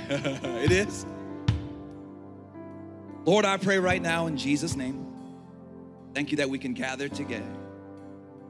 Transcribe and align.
it 0.08 0.70
is. 0.70 1.04
Lord, 3.24 3.44
I 3.44 3.56
pray 3.56 3.80
right 3.80 4.00
now 4.00 4.28
in 4.28 4.36
Jesus' 4.36 4.76
name. 4.76 5.04
Thank 6.14 6.30
you 6.30 6.36
that 6.36 6.48
we 6.48 6.60
can 6.60 6.72
gather 6.72 7.08
together. 7.08 7.52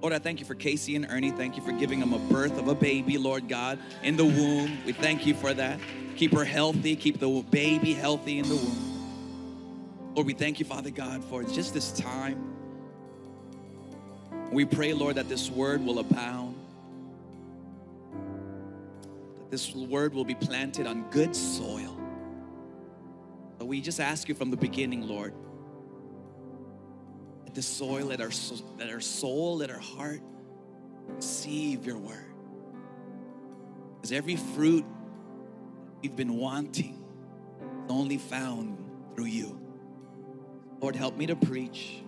Lord, 0.03 0.13
I 0.13 0.19
thank 0.19 0.41
you 0.41 0.45
for 0.45 0.55
Casey 0.55 0.95
and 0.95 1.07
Ernie. 1.09 1.31
Thank 1.31 1.57
you 1.57 1.63
for 1.63 1.73
giving 1.73 2.01
them 2.01 2.13
a 2.13 2.19
birth 2.19 2.59
of 2.59 2.69
a 2.69 2.75
baby, 2.75 3.17
Lord 3.17 3.49
God, 3.49 3.79
in 4.03 4.19
the 4.19 4.27
womb. 4.27 4.77
We 4.85 4.93
thank 4.93 5.25
you 5.25 5.33
for 5.33 5.55
that. 5.55 5.81
Keep 6.17 6.35
her 6.35 6.45
healthy, 6.45 6.97
keep 6.97 7.19
the 7.19 7.43
baby 7.51 7.95
healthy 7.95 8.41
in 8.41 8.47
the 8.47 8.57
womb. 8.57 8.94
Lord, 10.15 10.29
we 10.29 10.35
thank 10.35 10.61
you, 10.61 10.65
Father 10.65 10.91
God, 10.91 11.25
for 11.25 11.43
just 11.43 11.75
this 11.75 11.91
time. 11.91 12.55
We 14.53 14.65
pray, 14.65 14.93
Lord, 14.93 15.17
that 15.17 15.29
this 15.29 15.51
word 15.51 15.85
will 15.85 15.99
abound, 15.99 16.55
that 19.41 19.51
this 19.51 19.75
word 19.75 20.15
will 20.15 20.25
be 20.25 20.37
planted 20.37 20.87
on 20.87 21.11
good 21.11 21.35
soil. 21.35 21.99
But 23.59 23.67
we 23.67 23.81
just 23.81 23.99
ask 23.99 24.29
you 24.29 24.37
from 24.37 24.53
the 24.53 24.57
beginning, 24.57 25.03
Lord, 25.09 25.35
that 27.47 27.55
the 27.57 27.63
soil, 27.63 28.07
let 28.07 28.21
our, 28.21 28.31
let 28.79 28.91
our 28.91 29.01
soul, 29.01 29.57
let 29.57 29.71
our 29.73 29.81
heart 29.81 30.21
receive 31.09 31.85
your 31.85 31.99
word. 31.99 32.33
Because 33.97 34.13
every 34.13 34.37
fruit 34.37 34.85
we've 36.03 36.15
been 36.15 36.37
wanting 36.37 37.05
is 37.85 37.91
only 37.91 38.19
found 38.19 38.79
through 39.17 39.25
you. 39.25 39.64
Lord, 40.81 40.97
help 40.97 41.17
me 41.17 41.27
to 41.27 41.37
preach. 41.37 42.03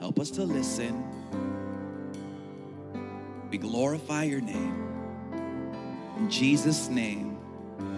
Help 0.00 0.18
us 0.18 0.30
to 0.32 0.44
listen. 0.44 1.04
We 3.50 3.58
glorify 3.58 4.24
your 4.24 4.40
name. 4.40 4.86
In 6.18 6.30
Jesus' 6.30 6.88
name, 6.88 7.38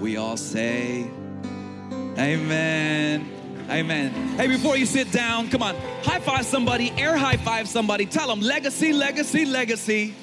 we 0.01 0.17
all 0.17 0.37
say, 0.37 1.07
Amen. 2.19 3.29
Amen. 3.71 4.11
Hey, 4.37 4.49
before 4.49 4.77
you 4.77 4.85
sit 4.85 5.11
down, 5.13 5.49
come 5.49 5.63
on, 5.63 5.75
high 6.03 6.21
five 6.21 6.45
somebody, 6.45 6.93
air 6.99 7.17
high 7.17 7.37
five 7.37 7.69
somebody. 7.69 8.05
Tell 8.05 8.27
them 8.27 8.41
legacy, 8.41 8.93
legacy, 8.93 9.45
legacy. 9.45 10.15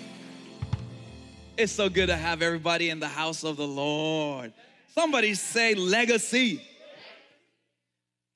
It's 1.58 1.72
so 1.72 1.90
good 1.90 2.08
to 2.08 2.16
have 2.16 2.42
everybody 2.42 2.90
in 2.90 3.00
the 3.00 3.08
house 3.08 3.44
of 3.44 3.58
the 3.58 3.68
Lord. 3.68 4.54
Somebody 4.94 5.34
say 5.34 5.76
legacy 5.76 6.62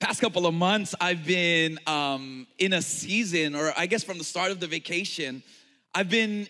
past 0.03 0.19
couple 0.19 0.45
of 0.45 0.53
months 0.53 0.93
i've 0.99 1.25
been 1.25 1.79
um, 1.87 2.45
in 2.57 2.73
a 2.73 2.81
season 2.81 3.55
or 3.55 3.71
i 3.77 3.85
guess 3.85 4.03
from 4.03 4.17
the 4.17 4.23
start 4.25 4.51
of 4.51 4.59
the 4.59 4.67
vacation 4.67 5.41
i've 5.95 6.09
been 6.09 6.45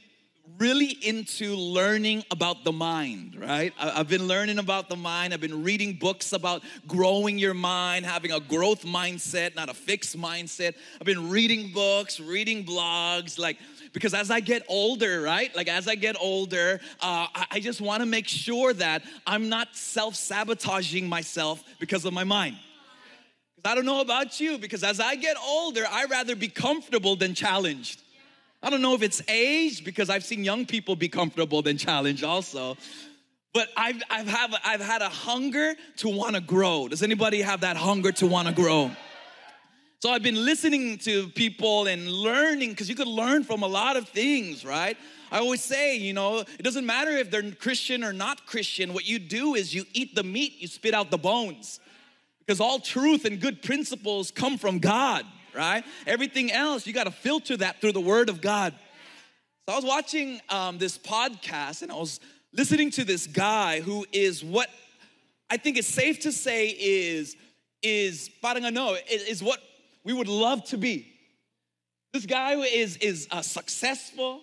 really 0.58 0.98
into 1.04 1.56
learning 1.56 2.24
about 2.32 2.64
the 2.64 2.72
mind 2.72 3.36
right 3.40 3.72
i've 3.78 4.10
been 4.10 4.28
learning 4.28 4.58
about 4.58 4.90
the 4.90 4.96
mind 4.96 5.36
i've 5.36 5.40
been 5.40 5.64
reading 5.64 5.94
books 5.94 6.34
about 6.34 6.64
growing 6.88 7.38
your 7.38 7.54
mind 7.54 8.08
having 8.08 8.32
a 8.32 8.40
growth 8.40 8.86
mindset 8.86 9.56
not 9.56 9.70
a 9.70 9.74
fixed 9.76 10.18
mindset 10.18 10.74
i've 11.00 11.06
been 11.06 11.30
reading 11.30 11.72
books 11.72 12.20
reading 12.20 12.66
blogs 12.66 13.38
like 13.38 13.60
because 13.94 14.16
as 14.16 14.32
I 14.32 14.40
get 14.40 14.64
older, 14.68 15.22
right? 15.22 15.56
Like 15.56 15.68
as 15.68 15.88
I 15.88 15.94
get 15.94 16.16
older, 16.20 16.82
uh, 17.00 17.28
I 17.52 17.60
just 17.60 17.80
want 17.80 18.02
to 18.02 18.08
make 18.08 18.28
sure 18.28 18.74
that 18.74 19.04
I'm 19.28 19.50
not 19.50 19.76
self 19.76 20.16
sabotaging 20.16 21.08
myself 21.08 21.64
because 21.78 22.04
of 22.04 22.12
my 22.12 22.24
mind. 22.24 22.58
I 23.66 23.76
don't 23.76 23.86
know 23.86 24.02
about 24.02 24.40
you 24.40 24.58
because 24.58 24.84
as 24.84 25.00
I 25.00 25.16
get 25.16 25.38
older, 25.38 25.86
I 25.90 26.06
rather 26.06 26.36
be 26.36 26.50
comfortable 26.50 27.16
than 27.16 27.34
challenged. 27.34 28.02
I 28.62 28.70
don't 28.70 28.82
know 28.82 28.94
if 28.94 29.02
it's 29.02 29.22
age 29.28 29.84
because 29.84 30.10
I've 30.10 30.24
seen 30.24 30.44
young 30.44 30.66
people 30.66 30.96
be 30.96 31.10
comfortable 31.10 31.62
than 31.62 31.78
challenged 31.78 32.24
also. 32.24 32.78
But 33.54 33.70
I've, 33.78 34.02
I've, 34.10 34.28
have, 34.28 34.56
I've 34.66 34.82
had 34.82 35.02
a 35.02 35.10
hunger 35.10 35.76
to 35.98 36.10
want 36.10 36.36
to 36.36 36.42
grow. 36.42 36.88
Does 36.88 37.04
anybody 37.04 37.42
have 37.42 37.62
that 37.62 37.78
hunger 37.78 38.12
to 38.14 38.28
want 38.28 38.48
to 38.48 38.54
grow? 38.54 38.92
So 40.00 40.10
I've 40.10 40.24
been 40.24 40.44
listening 40.44 40.98
to 41.00 41.30
people 41.30 41.88
and 41.88 42.12
learning 42.12 42.72
because 42.72 42.90
you 42.90 42.96
could 42.96 43.08
learn 43.08 43.44
from 43.44 43.64
a 43.64 43.68
lot 43.68 43.96
of 43.96 44.10
things, 44.10 44.66
right? 44.66 44.98
I 45.32 45.38
always 45.38 45.64
say, 45.64 45.96
you 45.96 46.14
know, 46.14 46.40
it 46.40 46.64
doesn't 46.64 46.86
matter 46.86 47.12
if 47.12 47.32
they're 47.32 47.52
Christian 47.52 48.04
or 48.04 48.12
not 48.12 48.46
Christian. 48.46 48.94
What 48.94 49.08
you 49.08 49.18
do 49.18 49.56
is 49.56 49.74
you 49.74 49.86
eat 49.94 50.14
the 50.14 50.24
meat, 50.24 50.56
you 50.60 50.68
spit 50.68 50.94
out 50.94 51.10
the 51.10 51.18
bones. 51.18 51.80
Because 52.46 52.60
all 52.60 52.80
truth 52.80 53.26
and 53.26 53.40
good 53.40 53.62
principles 53.62 54.32
come 54.32 54.58
from 54.58 54.80
God, 54.80 55.26
right? 55.56 55.84
Everything 56.06 56.52
else, 56.52 56.86
you 56.86 56.94
got 56.94 57.06
to 57.06 57.12
filter 57.12 57.58
that 57.58 57.80
through 57.80 57.94
the 57.94 58.02
Word 58.02 58.30
of 58.30 58.42
God. 58.42 58.74
So 59.68 59.74
I 59.74 59.76
was 59.78 59.86
watching 59.86 60.42
um, 60.50 60.78
this 60.78 60.98
podcast 60.98 61.84
and 61.84 61.92
I 61.92 61.96
was 61.96 62.20
listening 62.52 62.92
to 62.92 63.06
this 63.06 63.28
guy 63.28 63.80
who 63.80 64.06
is 64.12 64.44
what 64.44 64.70
I 65.50 65.58
think 65.58 65.78
it's 65.78 65.88
safe 65.88 66.22
to 66.22 66.32
say 66.32 66.68
is 66.68 67.36
is 67.82 68.30
parang 68.42 68.66
ano 68.66 68.96
is 69.10 69.44
what 69.44 69.60
we 70.04 70.14
would 70.14 70.28
love 70.28 70.64
to 70.66 70.78
be. 70.78 71.08
This 72.12 72.26
guy 72.26 72.56
is 72.56 72.98
is 72.98 73.28
uh, 73.32 73.42
successful 73.42 74.42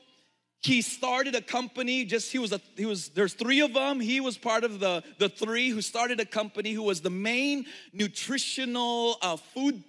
he 0.62 0.82
started 0.82 1.34
a 1.34 1.41
company 1.41 2.04
just 2.04 2.31
he 2.31 2.38
was 2.38 2.53
a 2.53 2.60
he 2.76 2.87
was 2.87 3.09
there's 3.10 3.34
three 3.34 3.60
of 3.60 3.72
them 3.72 3.98
he 4.00 4.21
was 4.21 4.37
part 4.37 4.65
of 4.65 4.81
the 4.81 5.03
the 5.19 5.28
three 5.28 5.71
who 5.71 5.81
started 5.81 6.21
a 6.21 6.25
company 6.25 6.72
who 6.72 6.82
was 6.82 7.00
the 7.00 7.10
main 7.10 7.65
nutritional 7.93 9.16
uh, 9.22 9.37
food 9.37 9.82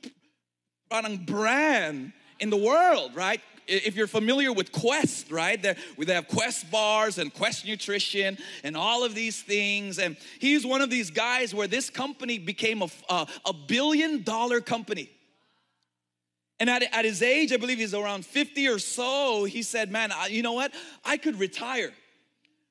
brand 1.26 2.14
in 2.40 2.50
the 2.50 2.58
world 2.58 3.16
right 3.16 3.42
if 3.68 3.96
you're 3.96 4.08
familiar 4.08 4.52
with 4.52 4.72
Quest, 4.72 5.32
right? 5.32 5.62
They 5.62 6.14
have 6.14 6.28
Quest 6.28 6.70
bars 6.72 7.18
and 7.18 7.34
Quest 7.34 7.66
Nutrition 7.66 8.38
and 8.64 8.76
all 8.76 9.06
of 9.06 9.16
these 9.16 9.42
things. 9.42 10.00
And 10.00 10.18
he's 10.40 10.66
one 10.66 10.82
of 10.82 10.90
these 10.90 11.10
guys 11.10 11.56
where 11.56 11.68
this 11.68 11.90
company 11.90 12.38
became 12.38 12.82
a, 12.82 12.90
a, 13.10 13.28
a 13.46 13.54
billion 13.54 14.24
dollar 14.24 14.60
company. 14.60 15.10
And 16.62 16.70
at, 16.70 16.84
at 16.94 17.06
his 17.06 17.24
age, 17.24 17.52
I 17.52 17.58
believe 17.58 17.80
he's 17.80 17.96
around 17.96 18.24
50 18.24 18.68
or 18.68 18.78
so, 18.78 19.46
he 19.46 19.64
said, 19.64 19.92
Man, 19.92 20.12
I, 20.12 20.28
you 20.28 20.44
know 20.44 20.54
what? 20.54 20.72
I 21.04 21.18
could 21.18 21.40
retire. 21.40 21.92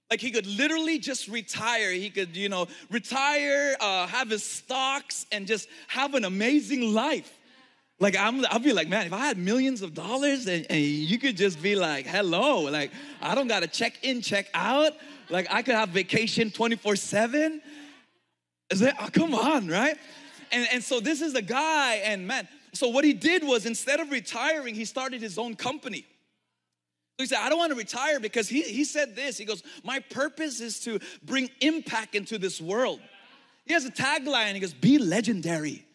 Like 0.09 0.21
he 0.21 0.31
could 0.31 0.47
literally 0.47 1.01
just 1.01 1.27
retire. 1.27 1.91
He 1.91 2.09
could, 2.09 2.37
you 2.37 2.49
know, 2.49 2.69
retire, 2.89 3.75
uh, 3.81 4.07
have 4.07 4.31
his 4.31 4.45
stocks, 4.45 5.27
and 5.33 5.45
just 5.45 5.69
have 5.89 6.15
an 6.15 6.25
amazing 6.25 6.95
life. 6.95 7.37
Like 7.99 8.17
I'm, 8.17 8.47
I'll 8.47 8.61
be 8.61 8.73
like, 8.73 8.87
man, 8.87 9.07
if 9.07 9.13
I 9.13 9.27
had 9.27 9.37
millions 9.37 9.83
of 9.83 9.93
dollars 9.93 10.47
and, 10.47 10.67
and 10.71 10.81
you 10.81 11.19
could 11.19 11.37
just 11.37 11.61
be 11.61 11.75
like, 11.75 12.07
hello, 12.07 12.61
like 12.71 12.93
I 13.21 13.35
don't 13.35 13.49
gotta 13.49 13.67
check 13.67 14.05
in, 14.05 14.23
check 14.23 14.47
out. 14.55 14.93
Like 15.31 15.49
I 15.51 15.63
could 15.63 15.75
have 15.75 15.89
vacation 15.89 16.53
24 16.53 16.95
seven. 16.95 17.61
Is 18.71 18.79
that, 18.79 18.95
oh, 19.01 19.09
come 19.13 19.35
on, 19.35 19.67
right? 19.67 19.97
And, 20.53 20.69
and 20.73 20.85
so 20.85 21.01
this 21.01 21.21
is 21.21 21.33
the 21.33 21.43
guy, 21.43 21.97
and 22.05 22.29
man, 22.29 22.47
so 22.73 22.89
what 22.89 23.05
he 23.05 23.13
did 23.13 23.45
was 23.45 23.67
instead 23.67 24.01
of 24.01 24.11
retiring, 24.11 24.75
he 24.75 24.85
started 24.85 25.21
his 25.21 25.39
own 25.39 25.57
company. 25.57 26.07
So 27.19 27.25
he 27.25 27.27
said, 27.27 27.39
I 27.41 27.49
don't 27.49 27.59
want 27.59 27.73
to 27.73 27.77
retire 27.77 28.21
because 28.21 28.49
he, 28.49 28.63
he 28.63 28.85
said 28.85 29.15
this. 29.15 29.37
He 29.37 29.45
goes, 29.45 29.63
My 29.85 29.99
purpose 29.99 30.61
is 30.61 30.81
to 30.81 31.01
bring 31.23 31.51
impact 31.61 32.15
into 32.15 32.39
this 32.39 32.61
world. 32.61 33.01
He 33.67 33.75
has 33.75 33.85
a 33.85 33.91
tagline, 33.91 34.55
he 34.55 34.61
goes, 34.61 34.73
Be 34.73 34.99
legendary. 34.99 35.87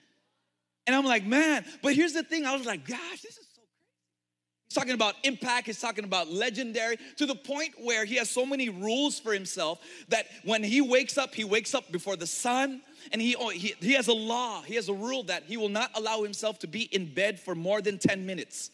And 0.88 0.96
I'm 0.96 1.06
like, 1.06 1.26
man, 1.26 1.66
but 1.82 1.96
here's 1.96 2.14
the 2.14 2.24
thing. 2.24 2.46
I 2.46 2.56
was 2.56 2.66
like, 2.66 2.88
gosh, 2.88 3.22
this 3.22 3.38
is 3.38 3.48
so 3.54 3.62
crazy. 3.62 4.68
He's 4.68 4.76
talking 4.76 4.94
about 4.94 5.16
impact, 5.24 5.66
he's 5.68 5.80
talking 5.80 6.04
about 6.04 6.32
legendary 6.32 6.98
to 7.18 7.26
the 7.26 7.36
point 7.36 7.74
where 7.82 8.06
he 8.06 8.16
has 8.16 8.30
so 8.30 8.46
many 8.46 8.70
rules 8.70 9.20
for 9.20 9.34
himself 9.34 9.80
that 10.10 10.28
when 10.44 10.64
he 10.64 10.82
wakes 10.82 11.18
up, 11.18 11.34
he 11.34 11.44
wakes 11.44 11.74
up 11.74 11.92
before 11.92 12.16
the 12.16 12.28
sun, 12.28 12.82
and 13.12 13.22
he, 13.22 13.36
oh, 13.36 13.50
he, 13.50 13.76
he 13.80 13.94
has 13.94 14.08
a 14.08 14.14
law, 14.14 14.62
he 14.62 14.76
has 14.76 14.90
a 14.90 14.94
rule 14.94 15.24
that 15.24 15.44
he 15.44 15.58
will 15.58 15.70
not 15.70 15.92
allow 15.96 16.24
himself 16.24 16.60
to 16.60 16.68
be 16.68 16.84
in 16.84 17.14
bed 17.14 17.40
for 17.40 17.56
more 17.56 17.82
than 17.82 17.98
10 17.98 18.26
minutes. 18.26 18.72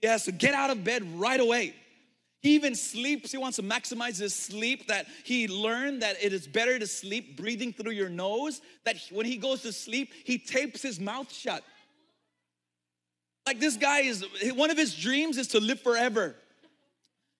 He 0.00 0.06
has 0.06 0.24
to 0.24 0.32
get 0.32 0.54
out 0.54 0.70
of 0.70 0.84
bed 0.84 1.02
right 1.18 1.40
away. 1.40 1.74
He 2.42 2.54
even 2.54 2.74
sleeps, 2.74 3.32
he 3.32 3.38
wants 3.38 3.56
to 3.56 3.62
maximize 3.62 4.18
his 4.18 4.34
sleep, 4.34 4.88
that 4.88 5.06
he 5.24 5.48
learned 5.48 6.02
that 6.02 6.16
it 6.22 6.32
is 6.32 6.46
better 6.46 6.78
to 6.78 6.86
sleep 6.86 7.36
breathing 7.36 7.72
through 7.72 7.92
your 7.92 8.08
nose, 8.08 8.60
that 8.84 8.96
when 9.10 9.26
he 9.26 9.36
goes 9.36 9.62
to 9.62 9.72
sleep, 9.72 10.12
he 10.24 10.38
tapes 10.38 10.82
his 10.82 11.00
mouth 11.00 11.32
shut. 11.32 11.64
Like 13.46 13.58
this 13.58 13.76
guy 13.76 14.00
is, 14.00 14.24
one 14.54 14.70
of 14.70 14.76
his 14.76 14.94
dreams 14.94 15.38
is 15.38 15.48
to 15.48 15.60
live 15.60 15.80
forever. 15.80 16.36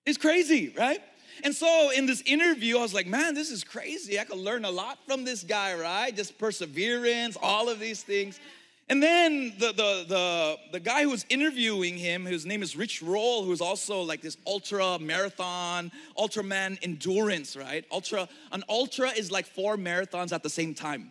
It's 0.04 0.18
crazy, 0.18 0.72
right? 0.76 1.00
And 1.44 1.54
so 1.54 1.90
in 1.90 2.06
this 2.06 2.22
interview, 2.26 2.78
I 2.78 2.82
was 2.82 2.94
like, 2.94 3.06
man, 3.06 3.34
this 3.34 3.50
is 3.50 3.64
crazy. 3.64 4.18
I 4.18 4.24
could 4.24 4.38
learn 4.38 4.64
a 4.64 4.70
lot 4.70 4.98
from 5.06 5.24
this 5.24 5.42
guy, 5.42 5.74
right? 5.74 6.14
Just 6.14 6.38
perseverance, 6.38 7.36
all 7.40 7.68
of 7.68 7.78
these 7.78 8.02
things. 8.02 8.40
And 8.88 9.02
then 9.02 9.52
the, 9.58 9.68
the, 9.68 10.04
the, 10.08 10.56
the 10.72 10.80
guy 10.80 11.02
who 11.02 11.10
was 11.10 11.26
interviewing 11.28 11.96
him, 11.96 12.24
whose 12.24 12.46
name 12.46 12.62
is 12.62 12.76
Rich 12.76 13.02
Roll, 13.02 13.44
who's 13.44 13.60
also 13.60 14.02
like 14.02 14.20
this 14.20 14.36
ultra 14.46 14.98
marathon, 15.00 15.90
ultraman 16.16 16.78
endurance, 16.82 17.56
right? 17.56 17.84
Ultra, 17.90 18.28
an 18.52 18.62
ultra 18.68 19.10
is 19.10 19.32
like 19.32 19.46
four 19.46 19.76
marathons 19.76 20.32
at 20.32 20.44
the 20.44 20.50
same 20.50 20.72
time. 20.72 21.10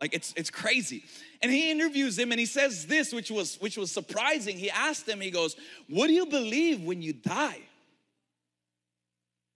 Like 0.00 0.14
it's, 0.14 0.32
it's 0.36 0.50
crazy. 0.50 1.02
And 1.42 1.50
he 1.50 1.72
interviews 1.72 2.16
him 2.16 2.30
and 2.30 2.38
he 2.38 2.46
says 2.46 2.86
this, 2.86 3.12
which 3.12 3.30
was, 3.30 3.56
which 3.56 3.76
was 3.76 3.90
surprising. 3.90 4.56
He 4.56 4.70
asked 4.70 5.08
him, 5.08 5.20
he 5.20 5.32
goes, 5.32 5.56
what 5.88 6.06
do 6.06 6.12
you 6.12 6.26
believe 6.26 6.82
when 6.82 7.02
you 7.02 7.12
die? 7.12 7.58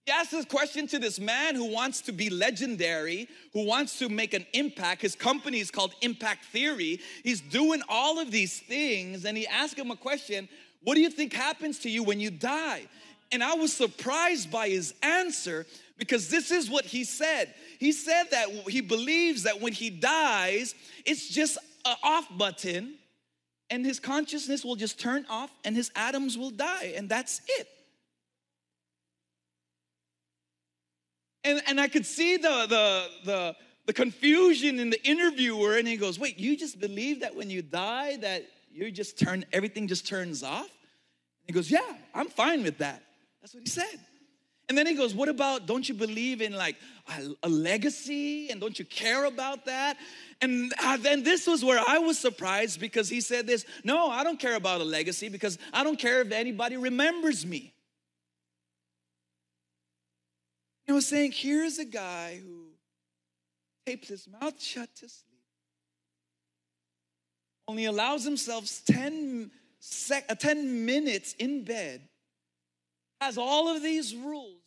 He 0.04 0.12
asked 0.12 0.32
this 0.32 0.44
question 0.44 0.86
to 0.88 0.98
this 0.98 1.18
man 1.18 1.54
who 1.54 1.72
wants 1.72 2.02
to 2.02 2.12
be 2.12 2.28
legendary, 2.28 3.26
who 3.54 3.64
wants 3.64 3.98
to 4.00 4.10
make 4.10 4.34
an 4.34 4.44
impact. 4.52 5.00
His 5.00 5.16
company 5.16 5.60
is 5.60 5.70
called 5.70 5.94
Impact 6.02 6.44
Theory. 6.46 7.00
He's 7.22 7.40
doing 7.40 7.80
all 7.88 8.18
of 8.18 8.30
these 8.30 8.60
things, 8.60 9.24
and 9.24 9.36
he 9.36 9.46
asked 9.46 9.78
him 9.78 9.90
a 9.90 9.96
question 9.96 10.46
What 10.82 10.96
do 10.96 11.00
you 11.00 11.08
think 11.08 11.32
happens 11.32 11.78
to 11.80 11.90
you 11.90 12.02
when 12.02 12.20
you 12.20 12.30
die? 12.30 12.82
And 13.32 13.42
I 13.42 13.54
was 13.54 13.72
surprised 13.72 14.50
by 14.50 14.68
his 14.68 14.92
answer 15.02 15.64
because 15.96 16.28
this 16.28 16.50
is 16.50 16.68
what 16.68 16.84
he 16.84 17.04
said. 17.04 17.54
He 17.78 17.90
said 17.90 18.24
that 18.30 18.48
he 18.68 18.82
believes 18.82 19.44
that 19.44 19.62
when 19.62 19.72
he 19.72 19.88
dies, 19.88 20.74
it's 21.06 21.28
just 21.28 21.56
an 21.86 21.96
off 22.02 22.26
button, 22.36 22.94
and 23.70 23.86
his 23.86 24.00
consciousness 24.00 24.66
will 24.66 24.76
just 24.76 25.00
turn 25.00 25.24
off, 25.30 25.50
and 25.64 25.74
his 25.74 25.90
atoms 25.96 26.36
will 26.36 26.50
die, 26.50 26.92
and 26.94 27.08
that's 27.08 27.40
it. 27.48 27.68
And, 31.44 31.62
and 31.66 31.80
I 31.80 31.88
could 31.88 32.06
see 32.06 32.36
the, 32.36 32.66
the, 32.68 33.08
the, 33.24 33.56
the 33.86 33.92
confusion 33.92 34.80
in 34.80 34.90
the 34.90 35.02
interviewer, 35.06 35.76
and 35.76 35.86
he 35.86 35.96
goes, 35.96 36.18
Wait, 36.18 36.38
you 36.38 36.56
just 36.56 36.80
believe 36.80 37.20
that 37.20 37.36
when 37.36 37.50
you 37.50 37.62
die, 37.62 38.16
that 38.16 38.46
you 38.72 38.90
just 38.90 39.18
turn, 39.18 39.44
everything 39.52 39.86
just 39.86 40.06
turns 40.06 40.42
off? 40.42 40.62
And 40.62 41.48
he 41.48 41.52
goes, 41.52 41.70
Yeah, 41.70 41.80
I'm 42.14 42.28
fine 42.28 42.62
with 42.62 42.78
that. 42.78 43.02
That's 43.42 43.54
what 43.54 43.62
he 43.62 43.68
said. 43.68 44.00
And 44.68 44.78
then 44.78 44.86
he 44.86 44.94
goes, 44.94 45.14
What 45.14 45.28
about, 45.28 45.66
don't 45.66 45.86
you 45.86 45.94
believe 45.94 46.40
in 46.40 46.54
like 46.54 46.76
a, 47.08 47.34
a 47.42 47.48
legacy? 47.48 48.48
And 48.48 48.60
don't 48.60 48.78
you 48.78 48.86
care 48.86 49.26
about 49.26 49.66
that? 49.66 49.98
And 50.40 50.72
uh, 50.82 50.96
then 50.96 51.22
this 51.22 51.46
was 51.46 51.62
where 51.62 51.82
I 51.86 51.98
was 51.98 52.18
surprised 52.18 52.80
because 52.80 53.10
he 53.10 53.20
said 53.20 53.46
this 53.46 53.66
No, 53.84 54.08
I 54.08 54.24
don't 54.24 54.40
care 54.40 54.56
about 54.56 54.80
a 54.80 54.84
legacy 54.84 55.28
because 55.28 55.58
I 55.74 55.84
don't 55.84 55.98
care 55.98 56.22
if 56.22 56.32
anybody 56.32 56.78
remembers 56.78 57.44
me. 57.44 57.73
I 60.88 60.92
was 60.92 61.06
saying, 61.06 61.32
here's 61.32 61.78
a 61.78 61.84
guy 61.84 62.40
who 62.44 62.66
tapes 63.86 64.08
his 64.08 64.28
mouth 64.28 64.62
shut 64.62 64.94
to 64.96 65.08
sleep, 65.08 65.40
only 67.66 67.86
allows 67.86 68.24
himself 68.24 68.82
10, 68.86 69.50
sec- 69.80 70.26
uh, 70.28 70.34
10 70.34 70.84
minutes 70.84 71.34
in 71.38 71.64
bed, 71.64 72.02
has 73.20 73.38
all 73.38 73.74
of 73.74 73.82
these 73.82 74.14
rules 74.14 74.60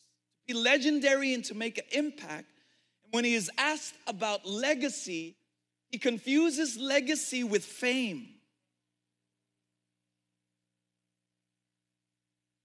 to 0.47 0.53
be 0.53 0.59
legendary 0.59 1.33
and 1.33 1.45
to 1.45 1.55
make 1.55 1.77
an 1.77 1.85
impact. 1.91 2.47
And 3.03 3.13
when 3.13 3.23
he 3.23 3.35
is 3.35 3.51
asked 3.57 3.95
about 4.07 4.45
legacy, 4.45 5.35
he 5.91 5.99
confuses 5.99 6.77
legacy 6.77 7.43
with 7.43 7.63
fame. 7.63 8.27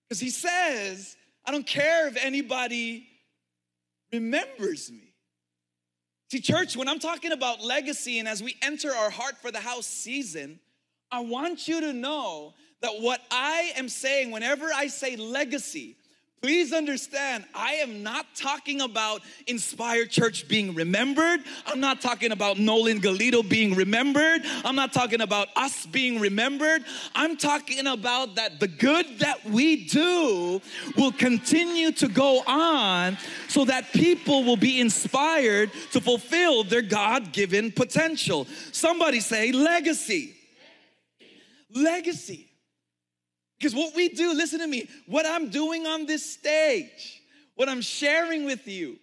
Because 0.09 0.21
he 0.21 0.31
says, 0.31 1.17
I 1.45 1.53
don't 1.53 1.67
care 1.67 2.09
if 2.09 2.17
anybody 2.23 3.09
remembers 4.13 4.91
me. 4.91 5.15
See, 6.31 6.41
church, 6.41 6.77
when 6.77 6.89
I'm 6.89 6.99
talking 6.99 7.33
about 7.33 7.63
legacy 7.63 8.19
and 8.19 8.27
as 8.27 8.43
we 8.43 8.57
enter 8.63 8.91
our 8.91 9.11
Heart 9.11 9.39
for 9.43 9.51
the 9.51 9.61
House 9.61 9.87
season, 9.87 10.61
I 11.11 11.21
want 11.21 11.69
you 11.69 11.81
to 11.83 11.93
know 11.93 12.55
that 12.81 13.01
what 13.01 13.21
I 13.31 13.73
am 13.77 13.89
saying, 13.89 14.31
whenever 14.31 14.67
I 14.75 14.87
say 14.87 15.17
legacy, 15.17 15.97
Please 16.43 16.73
understand, 16.73 17.45
I 17.55 17.75
am 17.75 18.03
not 18.03 18.27
talking 18.35 18.81
about 18.81 19.23
Inspire 19.47 20.07
Church 20.07 20.49
being 20.49 20.75
remembered. 20.75 21.39
I'm 21.67 21.79
not 21.79 22.01
talking 22.01 22.33
about 22.33 22.59
Nolan 22.59 23.01
Galito 23.01 23.49
being 23.49 23.77
remembered. 23.77 24.43
I'm 24.65 24.75
not 24.75 24.93
talking 24.93 25.21
about 25.21 25.47
us 25.55 25.87
being 25.87 26.19
remembered. 26.19 26.85
I'm 27.15 27.37
talking 27.37 27.87
about 27.87 28.35
that 28.35 28.59
the 28.59 28.67
good 28.67 29.21
that 29.21 29.45
we 29.45 29.85
do 29.85 30.61
will 30.97 31.13
continue 31.13 31.93
to 31.93 32.09
go 32.09 32.43
on 32.45 33.19
so 33.47 33.65
that 33.67 33.93
people 33.93 34.43
will 34.43 34.57
be 34.57 34.81
inspired 34.81 35.71
to 35.93 36.01
fulfill 36.01 36.65
their 36.65 36.83
God 36.83 37.33
given 37.33 37.71
potential. 37.71 38.49
Somebody 38.73 39.21
say 39.21 39.53
legacy. 39.53 40.35
Legacy. 41.73 42.49
Because 43.63 43.77
what 43.77 43.95
we 43.95 44.09
do, 44.09 44.35
listen 44.35 44.59
to 44.59 44.67
me, 44.67 44.89
what 45.07 45.25
I'm 45.25 45.49
doing 45.49 45.87
on 45.87 46.05
this 46.05 46.29
stage, 46.29 47.23
what 47.55 47.69
I'm 47.69 47.81
sharing 47.81 48.45
with 48.45 48.67
you, 48.67 48.99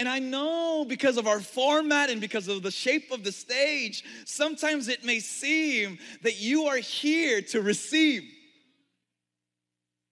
and 0.00 0.08
I 0.08 0.18
know 0.18 0.84
because 0.84 1.16
of 1.16 1.28
our 1.28 1.38
format 1.38 2.10
and 2.10 2.20
because 2.20 2.48
of 2.48 2.64
the 2.64 2.72
shape 2.72 3.12
of 3.12 3.22
the 3.22 3.30
stage, 3.30 4.02
sometimes 4.24 4.88
it 4.88 5.04
may 5.04 5.20
seem 5.20 5.96
that 6.22 6.40
you 6.40 6.64
are 6.64 6.78
here 6.78 7.40
to 7.50 7.62
receive. 7.62 8.24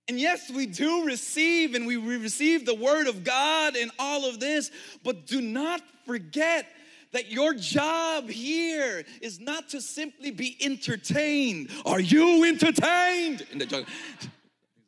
And 0.07 0.21
yes, 0.21 0.49
we 0.49 0.67
do 0.67 1.05
receive 1.05 1.75
and 1.75 1.85
we 1.85 1.97
receive 1.97 2.67
the 2.67 2.77
word 2.77 3.09
of 3.09 3.25
God 3.25 3.75
and 3.75 3.91
all 3.99 4.29
of 4.29 4.39
this, 4.39 4.71
but 5.03 5.27
do 5.27 5.41
not 5.41 5.83
forget 6.07 6.67
that 7.13 7.31
your 7.31 7.55
job 7.55 8.29
here 8.29 9.05
is 9.21 9.41
not 9.41 9.69
to 9.71 9.81
simply 9.81 10.31
be 10.31 10.57
entertained. 10.61 11.71
Are 11.87 12.01
you 12.01 12.45
entertained? 12.45 13.47
In 13.53 13.59
the, 13.59 13.87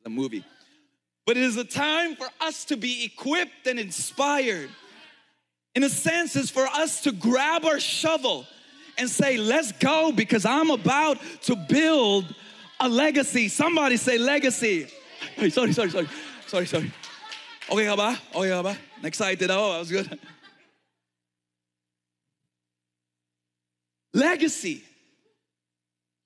movie. 0.08 0.44
But 1.26 1.36
it 1.36 1.44
is 1.44 1.56
a 1.56 1.64
time 1.64 2.16
for 2.16 2.28
us 2.40 2.64
to 2.66 2.76
be 2.76 3.04
equipped 3.04 3.66
and 3.66 3.78
inspired. 3.78 4.70
In 5.74 5.84
a 5.84 5.88
sense, 5.88 6.34
it's 6.34 6.50
for 6.50 6.66
us 6.66 7.02
to 7.02 7.12
grab 7.12 7.64
our 7.64 7.78
shovel 7.78 8.46
and 8.98 9.08
say, 9.08 9.36
let's 9.36 9.72
go 9.72 10.12
because 10.12 10.44
I'm 10.44 10.70
about 10.70 11.18
to 11.42 11.54
build 11.54 12.34
a 12.80 12.88
legacy. 12.88 13.48
Somebody 13.48 13.96
say 13.96 14.18
legacy. 14.18 14.88
Hey, 15.36 15.50
sorry, 15.50 15.72
sorry, 15.72 15.90
sorry. 15.90 16.08
Sorry, 16.46 16.66
sorry. 16.66 16.92
Okay 17.70 17.86
ka 17.86 17.94
ba? 17.94 18.18
Okay 18.34 18.50
ka? 18.50 18.76
Excited 19.04 19.50
ako. 19.50 19.72
That 19.72 19.78
was 19.78 19.90
good. 19.90 20.18
Legacy. 24.12 24.82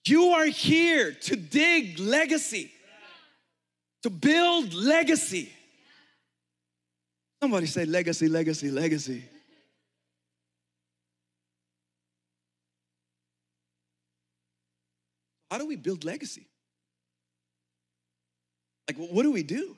You 0.06 0.30
are 0.32 0.46
here 0.46 1.12
to 1.12 1.36
dig 1.36 1.98
legacy, 1.98 2.70
to 4.02 4.10
build 4.10 4.74
legacy. 4.74 5.50
Somebody 7.42 7.66
say 7.66 7.86
legacy, 7.86 8.28
legacy, 8.28 8.70
legacy. 8.70 9.24
How 15.50 15.58
do 15.58 15.66
we 15.66 15.76
build 15.76 16.04
legacy? 16.04 16.46
Like, 18.88 18.96
what 18.96 19.22
do 19.22 19.32
we 19.32 19.42
do? 19.42 19.76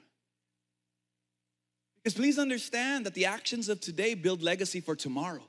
Because 2.02 2.14
please 2.14 2.38
understand 2.38 3.06
that 3.06 3.14
the 3.14 3.26
actions 3.26 3.68
of 3.68 3.80
today 3.80 4.14
build 4.14 4.42
legacy 4.42 4.80
for 4.80 4.96
tomorrow. 4.96 5.42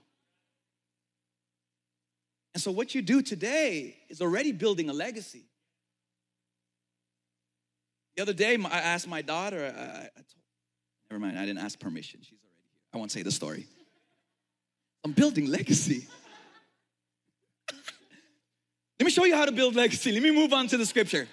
And 2.57 2.61
so, 2.63 2.71
what 2.71 2.95
you 2.95 3.03
do 3.03 3.21
today 3.21 3.95
is 4.09 4.19
already 4.19 4.51
building 4.51 4.89
a 4.89 4.93
legacy. 4.93 5.43
The 8.15 8.23
other 8.23 8.33
day, 8.33 8.57
I 8.57 8.79
asked 8.79 9.07
my 9.07 9.21
daughter, 9.21 9.71
I, 9.77 9.81
I 9.81 10.09
told, 10.15 10.25
never 11.11 11.19
mind, 11.19 11.37
I 11.37 11.45
didn't 11.45 11.59
ask 11.59 11.79
permission. 11.79 12.21
She's 12.23 12.31
already 12.31 12.57
here. 12.63 12.71
I 12.95 12.97
won't 12.97 13.11
say 13.11 13.21
the 13.21 13.31
story. 13.31 13.67
I'm 15.05 15.11
building 15.11 15.51
legacy. 15.51 16.07
Let 18.99 19.05
me 19.05 19.11
show 19.11 19.25
you 19.25 19.35
how 19.35 19.45
to 19.45 19.51
build 19.51 19.75
legacy. 19.75 20.11
Let 20.11 20.23
me 20.23 20.31
move 20.31 20.51
on 20.51 20.65
to 20.69 20.77
the 20.77 20.85
scripture. 20.87 21.27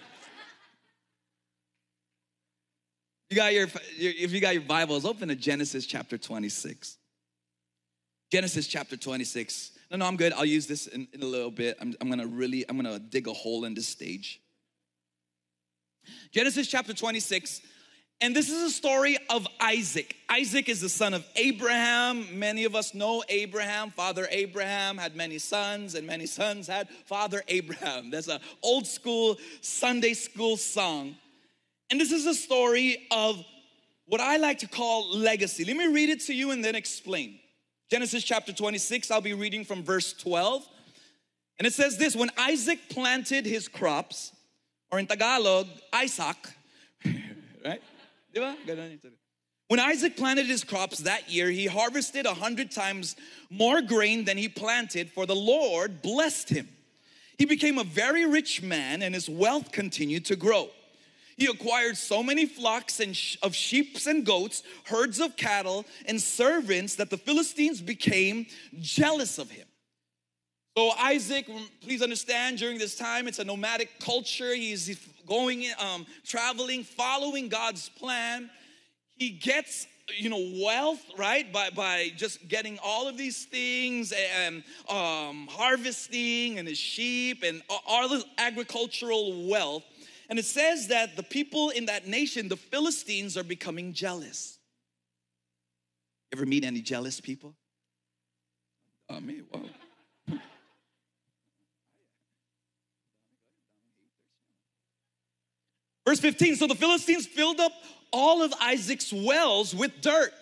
You 3.31 3.37
got 3.37 3.55
your, 3.55 3.69
if 3.97 4.31
you 4.31 4.43
got 4.43 4.53
your 4.53 4.65
Bibles, 4.65 5.07
open 5.07 5.29
to 5.29 5.37
Genesis 5.37 5.87
chapter 5.87 6.19
26. 6.19 6.99
Genesis 8.31 8.67
chapter 8.67 8.99
26 8.99 9.71
no, 9.95 9.99
no, 9.99 10.07
I'm 10.09 10.17
good. 10.17 10.33
I'll 10.33 10.45
use 10.45 10.67
this 10.67 10.89
in, 10.89 11.07
in 11.13 11.23
a 11.23 11.25
little 11.25 11.53
bit. 11.53 11.77
I'm, 11.81 11.95
I'm 12.01 12.11
gonna 12.11 12.27
really, 12.27 12.69
I'm 12.69 12.75
gonna 12.75 12.99
dig 12.99 13.29
a 13.29 13.33
hole 13.33 13.65
in 13.65 13.75
this 13.75 13.87
stage. 13.87 14.41
Genesis 16.33 16.67
chapter 16.67 16.93
26, 16.93 17.61
And 18.21 18.35
this 18.35 18.51
is 18.51 18.61
a 18.61 18.71
story 18.71 19.17
of 19.31 19.47
Isaac. 19.61 20.17
Isaac 20.29 20.69
is 20.69 20.81
the 20.81 20.89
son 20.89 21.15
of 21.15 21.25
Abraham. 21.37 22.41
Many 22.41 22.65
of 22.65 22.75
us 22.75 22.93
know 22.93 23.23
Abraham. 23.29 23.93
Father 23.93 24.27
Abraham 24.33 24.99
had 24.99 25.15
many 25.15 25.39
sons, 25.39 25.95
and 25.95 26.09
many 26.09 26.27
sons 26.27 26.67
had 26.67 26.89
Father 27.07 27.45
Abraham. 27.47 28.11
That's 28.11 28.27
an 28.27 28.41
old 28.65 28.89
school 28.89 29.39
Sunday 29.61 30.15
school 30.15 30.57
song. 30.57 31.15
And 31.89 32.01
this 32.01 32.11
is 32.11 32.27
a 32.27 32.35
story 32.35 33.07
of 33.13 33.45
what 34.07 34.21
I 34.21 34.39
like 34.39 34.59
to 34.59 34.67
call 34.67 35.17
legacy. 35.17 35.65
Let 35.65 35.77
me 35.77 35.87
read 35.87 36.09
it 36.09 36.23
to 36.23 36.35
you 36.35 36.51
and 36.51 36.65
then 36.65 36.75
explain. 36.75 37.39
Genesis 37.95 38.25
chapter 38.25 38.53
26, 38.53 39.13
I'll 39.13 39.21
be 39.21 39.35
reading 39.35 39.65
from 39.65 39.85
verse 39.85 40.15
12. 40.15 40.67
And 41.61 41.65
it 41.65 41.73
says 41.73 41.97
this 41.97 42.17
When 42.17 42.29
Isaac 42.37 42.81
planted 42.89 43.47
his 43.47 43.69
crops, 43.69 44.33
or 44.91 44.99
in 44.99 45.07
Tagalog, 45.07 45.69
Isaac, 45.93 46.37
right? 47.65 47.81
When 49.69 49.79
Isaac 49.79 50.17
planted 50.17 50.47
his 50.47 50.65
crops 50.65 50.99
that 50.99 51.31
year, 51.31 51.49
he 51.51 51.67
harvested 51.67 52.27
a 52.27 52.35
hundred 52.35 52.73
times 52.73 53.15
more 53.49 53.81
grain 53.81 54.25
than 54.25 54.39
he 54.39 54.49
planted, 54.49 55.13
for 55.13 55.25
the 55.25 55.37
Lord 55.37 56.03
blessed 56.03 56.49
him. 56.49 56.69
He 57.39 57.45
became 57.45 57.79
a 57.79 57.85
very 57.85 58.27
rich 58.27 58.61
man, 58.61 59.03
and 59.03 59.15
his 59.15 59.29
wealth 59.29 59.71
continued 59.71 60.25
to 60.25 60.35
grow. 60.35 60.69
He 61.37 61.47
acquired 61.47 61.97
so 61.97 62.23
many 62.23 62.47
flocks 62.47 63.01
and 63.01 63.17
sh- 63.17 63.37
of 63.43 63.55
sheep 63.55 63.99
and 64.07 64.25
goats, 64.25 64.63
herds 64.85 65.21
of 65.21 65.37
cattle, 65.37 65.85
and 66.07 66.21
servants 66.21 66.97
that 66.97 67.11
the 67.11 67.17
Philistines 67.17 67.81
became 67.81 68.47
jealous 68.81 69.39
of 69.39 69.51
him. 69.51 69.67
So 70.77 70.91
Isaac, 70.99 71.49
please 71.83 72.03
understand, 72.03 72.59
during 72.59 72.79
this 72.79 72.97
time, 72.97 73.29
it's 73.29 73.39
a 73.39 73.45
nomadic 73.45 74.01
culture. 74.01 74.55
He's 74.55 74.99
going, 75.27 75.67
um, 75.79 76.05
traveling, 76.25 76.83
following 76.83 77.49
God's 77.49 77.89
plan. 77.89 78.51
He 79.17 79.31
gets 79.31 79.87
you 80.17 80.29
know 80.29 80.63
wealth 80.63 81.03
right 81.17 81.51
by 81.53 81.71
by 81.71 82.13
just 82.17 82.47
getting 82.49 82.79
all 82.85 83.09
of 83.09 83.17
these 83.17 83.47
things 83.47 84.13
and 84.13 84.63
um, 84.89 85.49
harvesting 85.51 86.59
and 86.59 86.69
his 86.69 86.79
sheep 86.79 87.43
and 87.43 87.63
all 87.87 88.09
the 88.09 88.23
agricultural 88.39 89.49
wealth 89.49 89.85
and 90.31 90.39
it 90.39 90.45
says 90.45 90.89
that 90.89 91.17
the 91.17 91.23
people 91.23 91.71
in 91.71 91.87
that 91.87 92.07
nation 92.07 92.49
the 92.49 92.57
philistines 92.57 93.37
are 93.37 93.45
becoming 93.45 93.93
jealous 93.93 94.59
ever 96.33 96.47
meet 96.47 96.65
any 96.65 96.81
jealous 96.81 97.21
people 97.21 97.55
oh 99.11 99.21
me 99.21 99.43
wow 99.53 99.61
Verse 106.07 106.21
15 106.21 106.57
So 106.57 106.67
the 106.67 106.75
Philistines 106.75 107.27
filled 107.27 107.61
up 107.61 107.73
all 108.13 108.43
of 108.43 108.53
Isaac's 108.61 109.13
wells 109.13 109.75
with 109.75 110.01
dirt. 110.01 110.33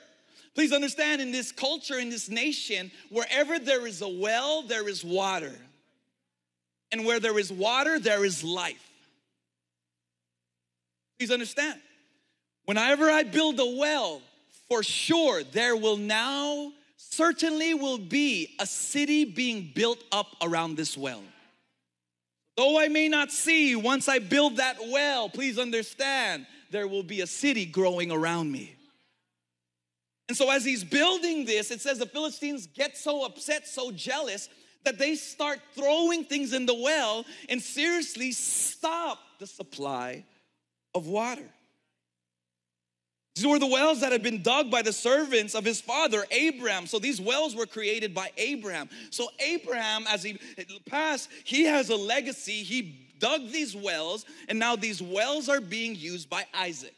Please 0.55 0.73
understand, 0.73 1.23
in 1.23 1.33
this 1.33 1.51
culture, 1.51 1.99
in 1.99 2.11
this 2.11 2.29
nation, 2.29 2.91
wherever 3.09 3.59
there 3.59 3.87
is 3.87 4.03
a 4.03 4.09
well, 4.09 4.63
there 4.63 4.89
is 4.89 5.03
water. 5.03 5.55
And 6.91 7.07
where 7.07 7.21
there 7.21 7.39
is 7.39 7.51
water, 7.51 7.99
there 7.99 8.25
is 8.25 8.45
life. 8.45 8.92
Please 11.23 11.31
understand. 11.31 11.81
Whenever 12.65 13.09
I 13.09 13.23
build 13.23 13.61
a 13.61 13.77
well, 13.79 14.21
for 14.69 14.83
sure 14.83 15.45
there 15.45 15.77
will 15.77 15.97
now 15.97 16.73
certainly 16.97 17.75
will 17.75 17.99
be 17.99 18.57
a 18.59 18.67
city 18.67 19.25
being 19.25 19.71
built 19.73 20.03
up 20.11 20.27
around 20.43 20.77
this 20.77 20.99
well. 20.99 21.23
Though 22.57 22.77
I 22.77 22.89
may 22.89 23.09
not 23.09 23.31
see, 23.31 23.77
once 23.77 24.09
I 24.09 24.19
build 24.19 24.57
that 24.57 24.79
well, 24.89 25.29
please 25.29 25.61
understand, 25.61 26.45
there 26.73 26.89
will 26.89 27.05
be 27.05 27.21
a 27.21 27.27
city 27.29 27.67
growing 27.67 28.11
around 28.11 28.51
me. 28.51 28.75
And 30.27 30.37
so, 30.37 30.51
as 30.51 30.65
he's 30.65 30.83
building 30.83 31.45
this, 31.45 31.71
it 31.71 31.81
says 31.81 32.01
the 32.01 32.07
Philistines 32.07 32.67
get 32.67 32.97
so 32.97 33.25
upset, 33.25 33.69
so 33.69 33.93
jealous, 33.93 34.49
that 34.85 34.99
they 34.99 35.15
start 35.15 35.61
throwing 35.77 36.25
things 36.25 36.53
in 36.53 36.67
the 36.67 36.75
well 36.75 37.25
and 37.49 37.63
seriously 37.63 38.33
stop 38.33 39.21
the 39.39 39.47
supply 39.47 40.25
of 40.95 41.07
water. 41.07 41.49
These 43.35 43.47
were 43.47 43.59
the 43.59 43.67
wells 43.67 44.01
that 44.01 44.13
had 44.13 44.23
been 44.23 44.43
dug 44.43 44.71
by 44.71 44.83
the 44.83 44.93
servants 44.93 45.55
of 45.55 45.65
his 45.65 45.81
father, 45.81 46.25
Abraham. 46.31 46.87
So 46.87 46.99
these 46.99 47.21
wells 47.21 47.57
were 47.57 47.65
created 47.65 48.15
by 48.15 48.31
Abraham. 48.37 48.91
So 49.11 49.29
Abraham, 49.41 50.05
as 50.07 50.23
he 50.23 50.39
passed, 50.87 51.31
he 51.45 51.65
has 51.65 51.89
a 51.89 51.97
legacy. 51.97 52.63
He 52.63 53.09
dug 53.19 53.49
these 53.51 53.75
wells, 53.75 54.27
and 54.49 54.59
now 54.59 54.77
these 54.77 55.01
wells 55.01 55.49
are 55.49 55.63
being 55.63 55.95
used 55.95 56.29
by 56.29 56.45
Isaac. 56.53 56.95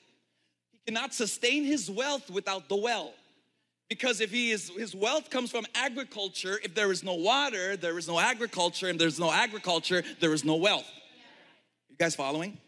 He 0.73 0.79
cannot 0.87 1.15
sustain 1.15 1.65
his 1.65 1.89
wealth 1.89 2.29
without 2.31 2.69
the 2.69 2.77
well. 2.77 3.15
Because 3.89 4.21
if 4.21 4.33
he 4.33 4.51
is, 4.51 4.71
his 4.71 4.95
wealth 4.95 5.31
comes 5.31 5.53
from 5.53 5.67
agriculture, 5.75 6.59
if 6.65 6.75
there 6.75 6.91
is 6.91 7.05
no 7.05 7.15
water, 7.15 7.77
there 7.77 7.97
is 7.97 8.09
no 8.09 8.19
agriculture, 8.19 8.89
and 8.89 8.99
there's 8.99 9.21
no 9.21 9.31
agriculture, 9.31 10.03
there 10.19 10.33
is 10.33 10.45
no 10.45 10.57
wealth. 10.57 10.91
You 11.91 11.97
guys 11.97 12.17
following? 12.17 12.59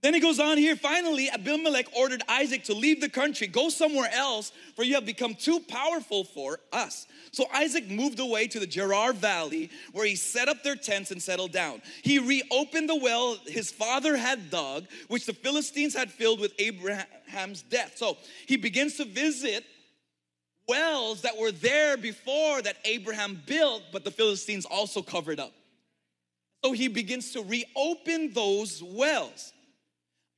Then 0.00 0.14
he 0.14 0.20
goes 0.20 0.38
on 0.38 0.58
here. 0.58 0.76
Finally, 0.76 1.28
Abimelech 1.28 1.86
ordered 1.96 2.22
Isaac 2.28 2.62
to 2.64 2.74
leave 2.74 3.00
the 3.00 3.08
country, 3.08 3.48
go 3.48 3.68
somewhere 3.68 4.08
else, 4.12 4.52
for 4.76 4.84
you 4.84 4.94
have 4.94 5.04
become 5.04 5.34
too 5.34 5.58
powerful 5.58 6.22
for 6.22 6.60
us. 6.72 7.06
So 7.32 7.46
Isaac 7.52 7.90
moved 7.90 8.20
away 8.20 8.46
to 8.46 8.60
the 8.60 8.66
Gerar 8.66 9.12
Valley, 9.12 9.70
where 9.92 10.06
he 10.06 10.14
set 10.14 10.48
up 10.48 10.62
their 10.62 10.76
tents 10.76 11.10
and 11.10 11.20
settled 11.20 11.50
down. 11.50 11.82
He 12.02 12.20
reopened 12.20 12.88
the 12.88 12.94
well 12.94 13.38
his 13.46 13.72
father 13.72 14.16
had 14.16 14.50
dug, 14.50 14.86
which 15.08 15.26
the 15.26 15.32
Philistines 15.32 15.96
had 15.96 16.12
filled 16.12 16.38
with 16.38 16.52
Abraham's 16.60 17.62
death. 17.62 17.94
So 17.96 18.18
he 18.46 18.56
begins 18.56 18.96
to 18.98 19.04
visit 19.04 19.64
wells 20.68 21.22
that 21.22 21.36
were 21.36 21.50
there 21.50 21.96
before 21.96 22.62
that 22.62 22.76
Abraham 22.84 23.42
built, 23.46 23.82
but 23.90 24.04
the 24.04 24.12
Philistines 24.12 24.64
also 24.64 25.02
covered 25.02 25.40
up. 25.40 25.52
So 26.64 26.70
he 26.72 26.86
begins 26.86 27.32
to 27.32 27.42
reopen 27.42 28.32
those 28.32 28.80
wells. 28.80 29.52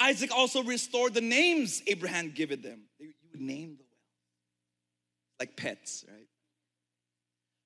Isaac 0.00 0.30
also 0.35 0.62
restored 0.62 1.12
the 1.12 1.21
names 1.21 1.83
Abraham 1.87 2.30
given 2.30 2.62
them. 2.62 2.80
You 2.99 3.12
would 3.33 3.40
name 3.40 3.76
the 3.76 3.85
well, 3.85 5.38
like 5.38 5.57
pets, 5.57 6.04
right? 6.09 6.26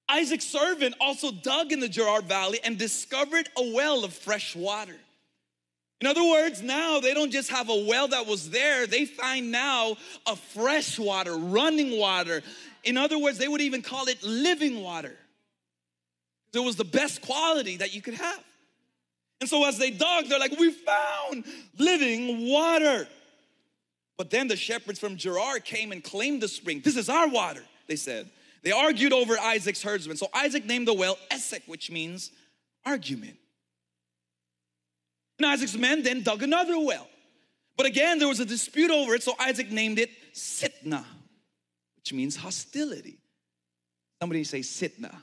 Isaac's 0.08 0.44
servant 0.44 0.96
also 1.00 1.30
dug 1.30 1.72
in 1.72 1.80
the 1.80 1.88
Gerar 1.88 2.20
Valley 2.22 2.58
and 2.62 2.76
discovered 2.76 3.48
a 3.56 3.72
well 3.72 4.04
of 4.04 4.12
fresh 4.12 4.54
water. 4.54 4.96
In 6.00 6.08
other 6.08 6.24
words, 6.28 6.60
now 6.60 7.00
they 7.00 7.14
don't 7.14 7.30
just 7.30 7.50
have 7.50 7.70
a 7.70 7.84
well 7.88 8.08
that 8.08 8.26
was 8.26 8.50
there, 8.50 8.86
they 8.86 9.06
find 9.06 9.50
now 9.50 9.96
a 10.26 10.36
fresh 10.36 10.98
water, 10.98 11.36
running 11.36 11.98
water. 11.98 12.42
In 12.82 12.98
other 12.98 13.18
words, 13.18 13.38
they 13.38 13.48
would 13.48 13.62
even 13.62 13.80
call 13.80 14.08
it 14.08 14.22
living 14.22 14.82
water. 14.82 15.16
It 16.52 16.58
was 16.58 16.76
the 16.76 16.84
best 16.84 17.22
quality 17.22 17.78
that 17.78 17.94
you 17.94 18.02
could 18.02 18.14
have. 18.14 18.44
And 19.40 19.48
so 19.48 19.64
as 19.66 19.78
they 19.78 19.90
dug, 19.90 20.26
they're 20.26 20.38
like, 20.38 20.58
we 20.58 20.70
found 20.70 21.44
living 21.78 22.48
water. 22.48 23.06
But 24.16 24.30
then 24.30 24.48
the 24.48 24.56
shepherds 24.56 24.98
from 24.98 25.16
Gerar 25.16 25.58
came 25.58 25.92
and 25.92 26.02
claimed 26.02 26.40
the 26.40 26.48
spring. 26.48 26.80
This 26.84 26.96
is 26.96 27.08
our 27.08 27.28
water, 27.28 27.62
they 27.88 27.96
said. 27.96 28.30
They 28.62 28.72
argued 28.72 29.12
over 29.12 29.38
Isaac's 29.38 29.82
herdsmen. 29.82 30.16
So 30.16 30.28
Isaac 30.32 30.64
named 30.64 30.88
the 30.88 30.94
well 30.94 31.18
Esek, 31.30 31.62
which 31.66 31.90
means 31.90 32.30
argument. 32.86 33.36
And 35.38 35.46
Isaac's 35.46 35.76
men 35.76 36.02
then 36.02 36.22
dug 36.22 36.42
another 36.42 36.78
well. 36.78 37.08
But 37.76 37.86
again, 37.86 38.18
there 38.18 38.28
was 38.28 38.40
a 38.40 38.44
dispute 38.44 38.90
over 38.90 39.14
it, 39.14 39.22
so 39.22 39.34
Isaac 39.38 39.70
named 39.70 39.98
it 39.98 40.10
Sitnah, 40.32 41.04
which 41.96 42.12
means 42.12 42.36
hostility. 42.36 43.18
Somebody 44.20 44.44
say 44.44 44.60
Sitnah. 44.60 45.16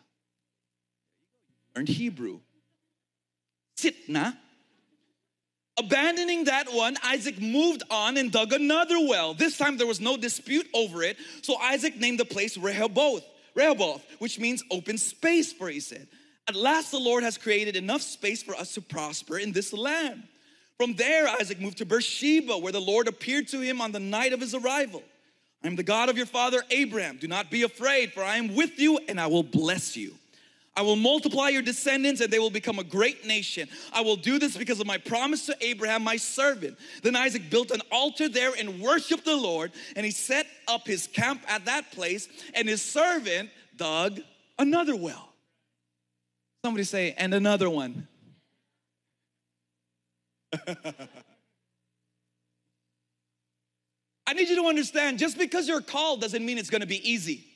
Learned 1.76 1.88
Hebrew. 1.88 2.42
Sitnah. 3.78 4.36
Abandoning 5.78 6.46
that 6.46 6.72
one, 6.72 6.98
Isaac 7.04 7.42
moved 7.42 7.84
on 7.90 8.18
and 8.18 8.32
dug 8.32 8.54
another 8.54 9.00
well. 9.00 9.34
This 9.34 9.58
time 9.58 9.78
there 9.78 9.88
was 9.88 10.02
no 10.02 10.18
dispute 10.18 10.68
over 10.74 11.02
it. 11.02 11.18
So 11.42 11.56
Isaac 11.58 11.98
named 11.98 12.20
the 12.20 12.26
place 12.26 12.58
Rehoboth, 12.58 13.24
Rehoboth, 13.56 14.06
which 14.20 14.40
means 14.40 14.64
open 14.70 14.98
space 14.98 15.52
for, 15.54 15.70
he 15.70 15.80
said. 15.80 16.08
At 16.48 16.56
last 16.56 16.92
the 16.92 17.00
Lord 17.00 17.24
has 17.24 17.38
created 17.38 17.76
enough 17.76 18.02
space 18.02 18.44
for 18.44 18.56
us 18.56 18.74
to 18.74 18.82
prosper 18.82 19.38
in 19.38 19.54
this 19.54 19.74
land. 19.74 20.24
From 20.78 20.96
there, 20.96 21.28
Isaac 21.28 21.62
moved 21.62 21.78
to 21.78 21.86
Beersheba, 21.86 22.58
where 22.58 22.72
the 22.72 22.82
Lord 22.82 23.08
appeared 23.08 23.48
to 23.50 23.62
him 23.62 23.82
on 23.82 23.92
the 23.92 24.00
night 24.00 24.34
of 24.34 24.42
his 24.42 24.54
arrival. 24.54 25.04
I 25.64 25.68
am 25.68 25.76
the 25.76 25.84
God 25.84 26.10
of 26.10 26.18
your 26.18 26.26
father 26.26 26.64
Abraham. 26.72 27.18
Do 27.18 27.28
not 27.28 27.52
be 27.52 27.64
afraid, 27.64 28.14
for 28.14 28.24
I 28.24 28.38
am 28.38 28.56
with 28.56 28.80
you 28.80 29.00
and 29.08 29.20
I 29.20 29.28
will 29.28 29.44
bless 29.44 29.96
you. 29.96 30.16
I 30.76 30.84
will 30.84 30.96
multiply 30.96 31.50
your 31.50 31.62
descendants 31.62 32.22
and 32.22 32.32
they 32.32 32.40
will 32.40 32.50
become 32.50 32.80
a 32.80 32.84
great 32.84 33.26
nation. 33.26 33.68
I 33.92 34.02
will 34.02 34.16
do 34.16 34.40
this 34.40 34.56
because 34.56 34.80
of 34.80 34.88
my 34.88 34.98
promise 34.98 35.46
to 35.48 35.58
Abraham, 35.60 36.04
my 36.04 36.16
servant. 36.16 36.78
Then 37.04 37.16
Isaac 37.16 37.50
built 37.50 37.72
an 37.72 37.82
altar 37.92 38.30
there 38.30 38.52
and 38.58 38.80
worshiped 38.80 39.26
the 39.26 39.36
Lord, 39.36 39.74
and 39.96 40.06
he 40.06 40.12
set 40.12 40.48
up 40.68 40.88
his 40.88 41.08
camp 41.08 41.42
at 41.48 41.66
that 41.66 41.92
place, 41.92 42.30
and 42.54 42.70
his 42.70 42.82
servant 42.82 43.50
dug 43.76 44.22
another 44.58 44.96
well. 44.96 45.34
Somebody 46.64 46.86
say, 46.86 47.16
and 47.18 47.34
another 47.34 47.70
one. 47.70 48.08
I 54.28 54.34
need 54.34 54.48
you 54.48 54.56
to 54.62 54.68
understand 54.68 55.20
just 55.20 55.38
because 55.38 55.68
you're 55.68 55.82
called 55.82 56.22
doesn't 56.22 56.46
mean 56.46 56.58
it's 56.58 56.70
gonna 56.70 56.86
be 56.86 57.10
easy. 57.10 57.51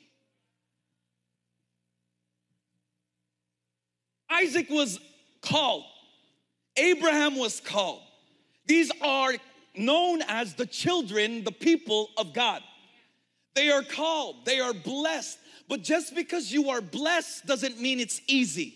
Isaac 4.30 4.68
was 4.70 5.00
called, 5.42 5.84
Abraham 6.76 7.36
was 7.36 7.60
called. 7.60 8.02
These 8.66 8.90
are 9.00 9.32
known 9.76 10.22
as 10.26 10.54
the 10.54 10.66
children, 10.66 11.44
the 11.44 11.52
people 11.52 12.10
of 12.16 12.32
God. 12.32 12.62
They 13.54 13.70
are 13.70 13.82
called, 13.82 14.44
they 14.44 14.60
are 14.60 14.74
blessed. 14.74 15.38
But 15.68 15.82
just 15.82 16.14
because 16.14 16.52
you 16.52 16.70
are 16.70 16.80
blessed 16.80 17.46
doesn't 17.46 17.80
mean 17.80 17.98
it's 17.98 18.20
easy. 18.26 18.74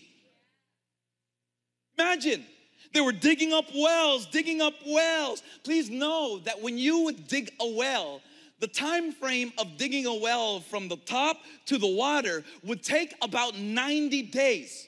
Imagine 1.97 2.45
they 2.93 3.01
were 3.01 3.11
digging 3.11 3.53
up 3.53 3.65
wells, 3.73 4.25
digging 4.25 4.61
up 4.61 4.73
wells. 4.85 5.41
Please 5.63 5.89
know 5.89 6.39
that 6.39 6.61
when 6.61 6.77
you 6.77 7.05
would 7.05 7.27
dig 7.27 7.51
a 7.59 7.67
well, 7.67 8.21
the 8.59 8.67
time 8.67 9.11
frame 9.11 9.53
of 9.57 9.77
digging 9.77 10.05
a 10.05 10.13
well 10.15 10.59
from 10.59 10.87
the 10.87 10.97
top 10.97 11.37
to 11.67 11.77
the 11.77 11.87
water 11.87 12.43
would 12.63 12.83
take 12.83 13.13
about 13.21 13.57
90 13.57 14.23
days. 14.23 14.87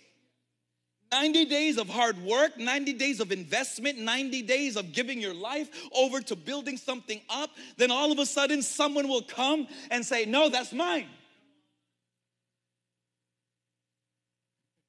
90 1.13 1.45
days 1.45 1.77
of 1.77 1.87
hard 1.87 2.17
work, 2.23 2.57
90 2.57 2.93
days 2.93 3.19
of 3.19 3.31
investment, 3.31 3.99
90 3.99 4.41
days 4.41 4.75
of 4.75 4.93
giving 4.93 5.19
your 5.21 5.35
life 5.35 5.69
over 5.95 6.19
to 6.21 6.35
building 6.35 6.75
something 6.75 7.21
up. 7.29 7.51
Then 7.77 7.91
all 7.91 8.11
of 8.11 8.17
a 8.17 8.25
sudden, 8.25 8.63
someone 8.63 9.07
will 9.07 9.21
come 9.21 9.67
and 9.91 10.03
say, 10.03 10.25
No, 10.25 10.49
that's 10.49 10.73
mine. 10.73 11.05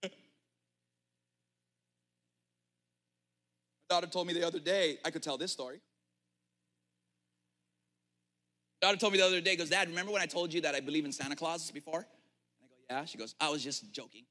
My 0.03 0.11
daughter 3.91 4.07
told 4.07 4.27
me 4.27 4.33
the 4.33 4.47
other 4.47 4.61
day, 4.61 4.97
I 5.05 5.11
could 5.11 5.23
tell 5.23 5.37
this 5.37 5.53
story. 5.53 5.83
My 8.81 8.89
daughter 8.89 8.99
told 8.99 9.13
me 9.13 9.19
the 9.19 9.27
other 9.27 9.43
day, 9.43 9.57
goes, 9.57 9.69
Dad, 9.69 9.89
remember 9.89 10.11
when 10.11 10.23
I 10.23 10.27
told 10.27 10.55
you 10.55 10.63
that 10.63 10.75
I 10.75 10.81
believe 10.81 11.05
in 11.05 11.13
Santa 11.13 11.37
Claus 11.37 11.71
before? 11.71 12.07
And 12.09 12.09
I 12.65 12.95
go, 12.95 13.01
Yeah. 13.01 13.05
She 13.05 13.19
goes, 13.19 13.35
I 13.39 13.51
was 13.51 13.63
just 13.63 13.93
joking. 13.93 14.25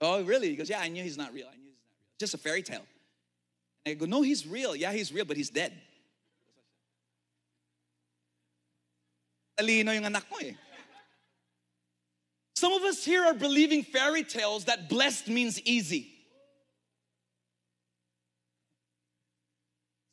Oh, 0.00 0.22
really? 0.22 0.48
He 0.48 0.56
goes, 0.56 0.70
Yeah, 0.70 0.80
I 0.80 0.88
knew 0.88 1.02
he's 1.02 1.18
not 1.18 1.32
real. 1.32 1.46
I 1.46 1.56
knew 1.56 1.64
he's 1.64 1.82
not 1.82 1.92
real. 1.92 2.18
Just 2.20 2.34
a 2.34 2.38
fairy 2.38 2.62
tale. 2.62 2.84
And 3.84 3.92
I 3.92 3.94
go, 3.94 4.06
No, 4.06 4.22
he's 4.22 4.46
real. 4.46 4.76
Yeah, 4.76 4.92
he's 4.92 5.12
real, 5.12 5.24
but 5.24 5.36
he's 5.36 5.50
dead. 5.50 5.72
Eh. 10.50 10.52
Some 12.56 12.72
of 12.72 12.82
us 12.82 13.04
here 13.04 13.24
are 13.24 13.34
believing 13.34 13.82
fairy 13.82 14.24
tales 14.24 14.64
that 14.64 14.88
blessed 14.88 15.28
means 15.28 15.60
easy. 15.62 16.17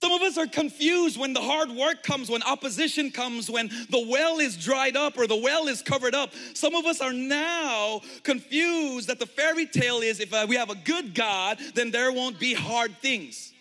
Some 0.05 0.13
of 0.13 0.21
us 0.21 0.37
are 0.37 0.45
confused 0.45 1.19
when 1.19 1.33
the 1.33 1.41
hard 1.41 1.71
work 1.71 2.03
comes, 2.03 2.29
when 2.29 2.43
opposition 2.43 3.09
comes, 3.09 3.49
when 3.49 3.69
the 3.89 4.05
well 4.07 4.37
is 4.37 4.55
dried 4.55 4.95
up 4.95 5.17
or 5.17 5.25
the 5.25 5.35
well 5.35 5.67
is 5.67 5.81
covered 5.81 6.13
up. 6.13 6.31
Some 6.53 6.75
of 6.75 6.85
us 6.85 7.01
are 7.01 7.11
now 7.11 8.01
confused 8.21 9.07
that 9.07 9.17
the 9.17 9.25
fairy 9.25 9.65
tale 9.65 10.01
is 10.01 10.19
if 10.19 10.31
uh, 10.31 10.45
we 10.47 10.57
have 10.57 10.69
a 10.69 10.75
good 10.75 11.15
God, 11.15 11.57
then 11.73 11.89
there 11.89 12.11
won't 12.11 12.37
be 12.39 12.53
hard 12.53 12.95
things. 12.99 13.51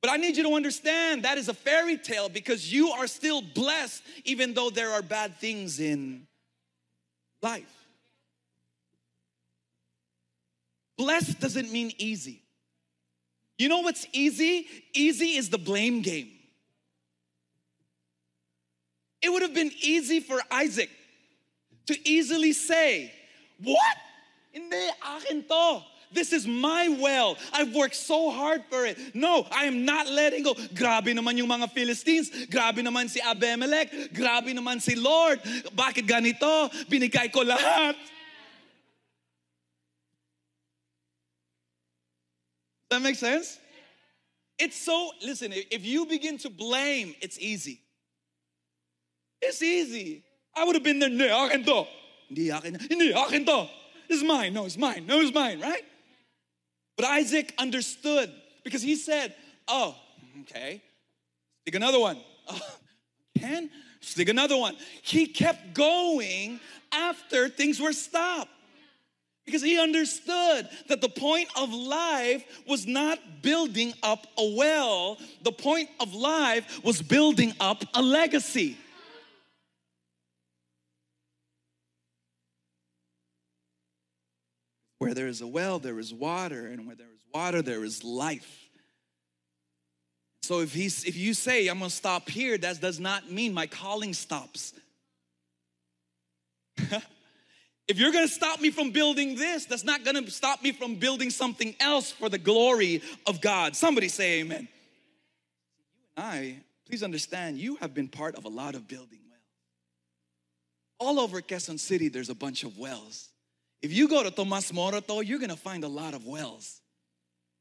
But 0.00 0.10
I 0.10 0.16
need 0.16 0.38
you 0.38 0.44
to 0.44 0.54
understand 0.54 1.24
that 1.24 1.36
is 1.36 1.50
a 1.50 1.54
fairy 1.54 1.98
tale 1.98 2.30
because 2.30 2.72
you 2.72 2.88
are 2.88 3.08
still 3.08 3.42
blessed 3.42 4.02
even 4.24 4.54
though 4.54 4.70
there 4.70 4.92
are 4.92 5.02
bad 5.02 5.36
things 5.36 5.78
in 5.78 6.26
life. 7.42 7.86
Blessed 10.96 11.38
doesn't 11.38 11.70
mean 11.70 11.92
easy. 11.98 12.41
You 13.62 13.68
know 13.68 13.78
what's 13.78 14.08
easy? 14.10 14.66
Easy 14.92 15.38
is 15.38 15.48
the 15.48 15.56
blame 15.56 16.02
game. 16.02 16.34
It 19.22 19.30
would 19.30 19.42
have 19.42 19.54
been 19.54 19.70
easy 19.80 20.18
for 20.18 20.42
Isaac 20.50 20.90
to 21.86 21.94
easily 22.02 22.54
say, 22.54 23.14
What? 23.62 23.96
Hindi, 24.50 24.82
akin. 24.98 25.44
This 26.10 26.32
is 26.32 26.44
my 26.44 26.88
well. 27.00 27.38
I've 27.54 27.72
worked 27.72 27.94
so 27.94 28.32
hard 28.32 28.64
for 28.68 28.84
it. 28.84 28.98
No, 29.14 29.46
I 29.52 29.66
am 29.66 29.84
not 29.84 30.10
letting 30.10 30.42
go. 30.42 30.54
Grabe 30.74 31.14
naman 31.14 31.38
yung 31.38 31.48
mga 31.48 31.70
Philistines. 31.70 32.34
Grabe 32.50 32.82
naman 32.82 33.08
si 33.08 33.22
Abimelech. 33.22 34.10
Grabe 34.10 34.50
naman 34.50 34.82
si 34.82 34.98
Lord. 34.98 35.38
Bakit 35.70 36.02
ganito? 36.02 36.66
Binigay 36.90 37.30
ko 37.30 37.46
lahat. 37.46 37.94
That 42.92 43.00
makes 43.00 43.20
sense? 43.20 43.58
It's 44.58 44.76
so, 44.76 45.12
listen, 45.24 45.50
if 45.52 45.82
you 45.82 46.04
begin 46.04 46.36
to 46.38 46.50
blame, 46.50 47.14
it's 47.22 47.38
easy. 47.40 47.80
It's 49.40 49.62
easy. 49.62 50.22
I 50.54 50.64
would 50.64 50.74
have 50.74 50.84
been 50.84 50.98
there. 50.98 51.08
This 51.08 51.88
is 54.10 54.22
mine. 54.22 54.52
No, 54.52 54.66
it's 54.66 54.76
mine. 54.76 55.06
No, 55.06 55.20
it's 55.20 55.34
mine, 55.34 55.58
right? 55.58 55.82
But 56.96 57.06
Isaac 57.06 57.54
understood 57.56 58.30
because 58.62 58.82
he 58.82 58.94
said, 58.94 59.34
oh, 59.66 59.96
okay, 60.42 60.82
stick 61.62 61.74
another 61.74 61.98
one. 61.98 62.18
Oh? 62.46 62.60
Stick 64.00 64.28
another 64.28 64.58
one. 64.58 64.76
He 65.00 65.26
kept 65.26 65.72
going 65.72 66.60
after 66.92 67.48
things 67.48 67.80
were 67.80 67.94
stopped. 67.94 68.50
Because 69.44 69.62
he 69.62 69.78
understood 69.78 70.68
that 70.88 71.00
the 71.00 71.08
point 71.08 71.48
of 71.56 71.72
life 71.72 72.44
was 72.66 72.86
not 72.86 73.18
building 73.42 73.92
up 74.02 74.26
a 74.38 74.54
well, 74.56 75.18
the 75.42 75.50
point 75.50 75.88
of 75.98 76.14
life 76.14 76.84
was 76.84 77.02
building 77.02 77.52
up 77.58 77.82
a 77.94 78.02
legacy. 78.02 78.76
Where 84.98 85.14
there 85.14 85.26
is 85.26 85.40
a 85.40 85.46
well, 85.48 85.80
there 85.80 85.98
is 85.98 86.14
water, 86.14 86.68
and 86.68 86.86
where 86.86 86.94
there 86.94 87.08
is 87.08 87.20
water, 87.34 87.62
there 87.62 87.82
is 87.82 88.04
life. 88.04 88.62
So 90.42 90.60
if 90.60 90.72
he's 90.72 91.04
if 91.04 91.16
you 91.16 91.34
say 91.34 91.66
I'm 91.66 91.80
gonna 91.80 91.90
stop 91.90 92.28
here, 92.28 92.56
that 92.58 92.80
does 92.80 93.00
not 93.00 93.28
mean 93.28 93.52
my 93.52 93.66
calling 93.66 94.14
stops. 94.14 94.72
If 97.92 97.98
you're 97.98 98.10
gonna 98.10 98.26
stop 98.26 98.58
me 98.58 98.70
from 98.70 98.90
building 98.90 99.36
this, 99.36 99.66
that's 99.66 99.84
not 99.84 100.02
gonna 100.02 100.30
stop 100.30 100.62
me 100.62 100.72
from 100.72 100.94
building 100.94 101.28
something 101.28 101.76
else 101.78 102.10
for 102.10 102.30
the 102.30 102.38
glory 102.38 103.02
of 103.26 103.42
God. 103.42 103.76
Somebody 103.76 104.08
say 104.08 104.40
amen. 104.40 104.66
I, 106.16 106.56
please 106.86 107.02
understand, 107.02 107.58
you 107.58 107.76
have 107.82 107.92
been 107.92 108.08
part 108.08 108.36
of 108.36 108.46
a 108.46 108.48
lot 108.48 108.74
of 108.76 108.88
building 108.88 109.18
wells. 109.28 109.42
All 111.00 111.20
over 111.20 111.42
Quezon 111.42 111.78
City, 111.78 112.08
there's 112.08 112.30
a 112.30 112.34
bunch 112.34 112.64
of 112.64 112.78
wells. 112.78 113.28
If 113.82 113.92
you 113.92 114.08
go 114.08 114.22
to 114.22 114.30
Tomas 114.30 114.72
Morato, 114.72 115.20
you're 115.20 115.38
gonna 115.38 115.54
find 115.54 115.84
a 115.84 115.88
lot 115.88 116.14
of 116.14 116.24
wells. 116.24 116.80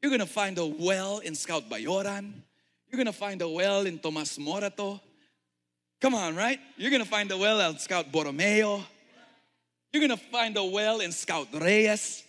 You're 0.01 0.11
gonna 0.11 0.25
find 0.25 0.57
a 0.57 0.65
well 0.65 1.19
in 1.19 1.35
Scout 1.35 1.69
Bayoran. 1.69 2.31
You're 2.89 2.97
gonna 2.97 3.11
find 3.11 3.41
a 3.41 3.49
well 3.49 3.85
in 3.85 3.99
Tomas 3.99 4.37
Morato. 4.37 5.01
Come 5.99 6.15
on, 6.15 6.37
right? 6.37 6.61
You're 6.77 6.91
gonna 6.91 7.03
find 7.03 7.29
a 7.31 7.37
well 7.37 7.59
at 7.59 7.81
Scout 7.81 8.13
Borromeo. 8.13 8.81
You're 9.93 10.01
gonna 10.01 10.17
find 10.17 10.55
a 10.55 10.63
well 10.63 11.01
in 11.01 11.11
Scout 11.11 11.49
Reyes, 11.53 12.23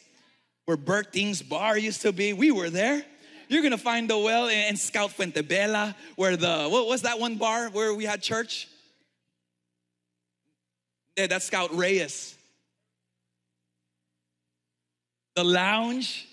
where 0.64 0.76
Berting's 0.76 1.42
bar 1.42 1.78
used 1.78 2.02
to 2.02 2.12
be. 2.12 2.32
We 2.32 2.50
were 2.50 2.70
there. 2.70 3.04
You're 3.48 3.62
gonna 3.62 3.78
find 3.78 4.10
a 4.10 4.18
well 4.18 4.48
in, 4.48 4.76
Scout 4.76 5.10
Fuentebella, 5.10 5.94
where 6.16 6.36
the 6.36 6.68
what 6.68 6.88
was 6.88 7.02
that 7.02 7.20
one 7.20 7.36
bar 7.36 7.68
where 7.70 7.94
we 7.94 8.04
had 8.04 8.20
church? 8.20 8.68
Yeah, 11.16 11.28
that's 11.28 11.44
Scout 11.44 11.74
Reyes. 11.74 12.34
The 15.36 15.44
lounge. 15.44 16.26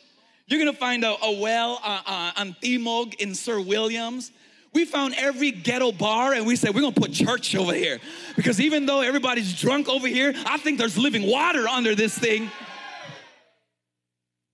You're 0.48 0.60
gonna 0.60 0.74
find 0.74 1.04
a, 1.04 1.16
a 1.24 1.40
well 1.40 1.80
uh, 1.84 2.02
uh, 2.06 2.32
on 2.38 2.56
Timog 2.62 3.14
in 3.16 3.36
Sir 3.36 3.62
Williams. 3.62 4.32
We 4.74 4.86
found 4.86 5.16
every 5.18 5.52
ghetto 5.52 5.92
bar 5.92 6.34
and 6.34 6.46
we 6.46 6.56
said, 6.56 6.76
we're 6.76 6.82
gonna 6.82 6.94
put 6.94 7.12
church 7.12 7.56
over 7.56 7.74
here. 7.74 8.00
Because 8.36 8.60
even 8.60 8.86
though 8.86 9.02
everybody's 9.02 9.60
drunk 9.60 9.90
over 9.90 10.08
here, 10.08 10.34
I 10.46 10.58
think 10.58 10.78
there's 10.78 10.98
living 10.98 11.30
water 11.30 11.68
under 11.68 11.96
this 11.96 12.18
thing. 12.18 12.50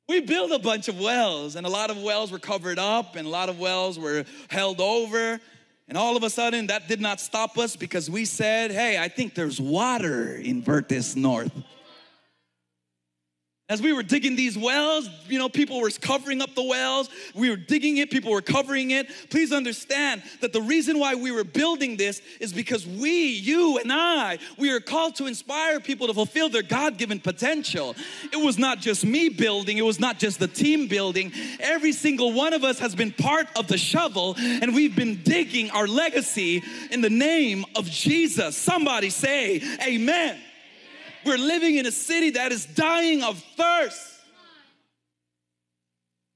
We 0.08 0.22
built 0.22 0.52
a 0.52 0.60
bunch 0.60 0.88
of 0.88 1.00
wells, 1.00 1.56
and 1.56 1.66
a 1.66 1.70
lot 1.70 1.90
of 1.90 2.00
wells 2.00 2.32
were 2.32 2.38
covered 2.38 2.78
up, 2.78 3.16
and 3.16 3.26
a 3.26 3.30
lot 3.30 3.50
of 3.50 3.60
wells 3.60 3.98
were 3.98 4.24
held 4.50 4.80
over. 4.80 5.42
And 5.88 5.98
all 5.98 6.16
of 6.16 6.22
a 6.22 6.30
sudden, 6.30 6.68
that 6.68 6.88
did 6.88 7.02
not 7.02 7.20
stop 7.20 7.58
us 7.58 7.76
because 7.76 8.08
we 8.08 8.26
said, 8.26 8.72
hey, 8.72 9.00
I 9.00 9.08
think 9.08 9.34
there's 9.34 9.60
water 9.60 10.36
in 10.36 10.62
Vertis 10.62 11.16
North. 11.16 11.52
As 13.68 13.82
we 13.82 13.94
were 13.94 14.04
digging 14.04 14.36
these 14.36 14.56
wells, 14.56 15.10
you 15.28 15.40
know, 15.40 15.50
people 15.50 15.82
were 15.82 15.90
covering 15.90 16.40
up 16.40 16.54
the 16.54 16.62
wells. 16.62 17.10
We 17.34 17.50
were 17.50 17.56
digging 17.56 17.98
it, 17.98 18.12
people 18.12 18.32
were 18.32 18.44
covering 18.44 18.92
it. 18.92 19.10
Please 19.32 19.52
understand 19.52 20.22
that 20.42 20.54
the 20.54 20.62
reason 20.62 21.00
why 21.00 21.16
we 21.16 21.32
were 21.32 21.44
building 21.44 21.98
this 21.98 22.22
is 22.40 22.54
because 22.54 22.86
we, 22.86 23.30
you 23.30 23.80
and 23.80 23.92
I, 23.92 24.38
we 24.60 24.70
are 24.70 24.80
called 24.80 25.16
to 25.16 25.26
inspire 25.26 25.80
people 25.80 26.06
to 26.06 26.14
fulfill 26.14 26.48
their 26.48 26.62
God 26.62 27.00
given 27.00 27.20
potential. 27.20 27.96
It 28.32 28.38
was 28.38 28.60
not 28.60 28.82
just 28.82 29.04
me 29.04 29.30
building, 29.30 29.80
it 29.80 29.86
was 29.86 30.00
not 30.00 30.20
just 30.20 30.38
the 30.38 30.48
team 30.48 30.88
building. 30.88 31.32
Every 31.60 31.92
single 31.92 32.34
one 32.34 32.54
of 32.54 32.64
us 32.64 32.78
has 32.78 32.94
been 32.94 33.14
part 33.14 33.48
of 33.58 33.68
the 33.68 33.80
shovel, 33.80 34.36
and 34.38 34.76
we've 34.76 34.96
been 34.96 35.24
digging 35.24 35.72
our 35.72 35.88
legacy 35.88 36.62
in 36.92 37.02
the 37.02 37.10
name 37.10 37.66
of 37.76 37.86
Jesus. 37.86 38.56
Somebody 38.56 39.10
say, 39.10 39.60
Amen. 39.82 40.38
We're 41.26 41.38
living 41.38 41.76
in 41.76 41.88
a 41.88 41.92
city 41.92 42.32
that 42.32 42.52
is 42.52 42.66
dying 42.66 43.24
of 43.24 43.44
thirst. 43.58 44.12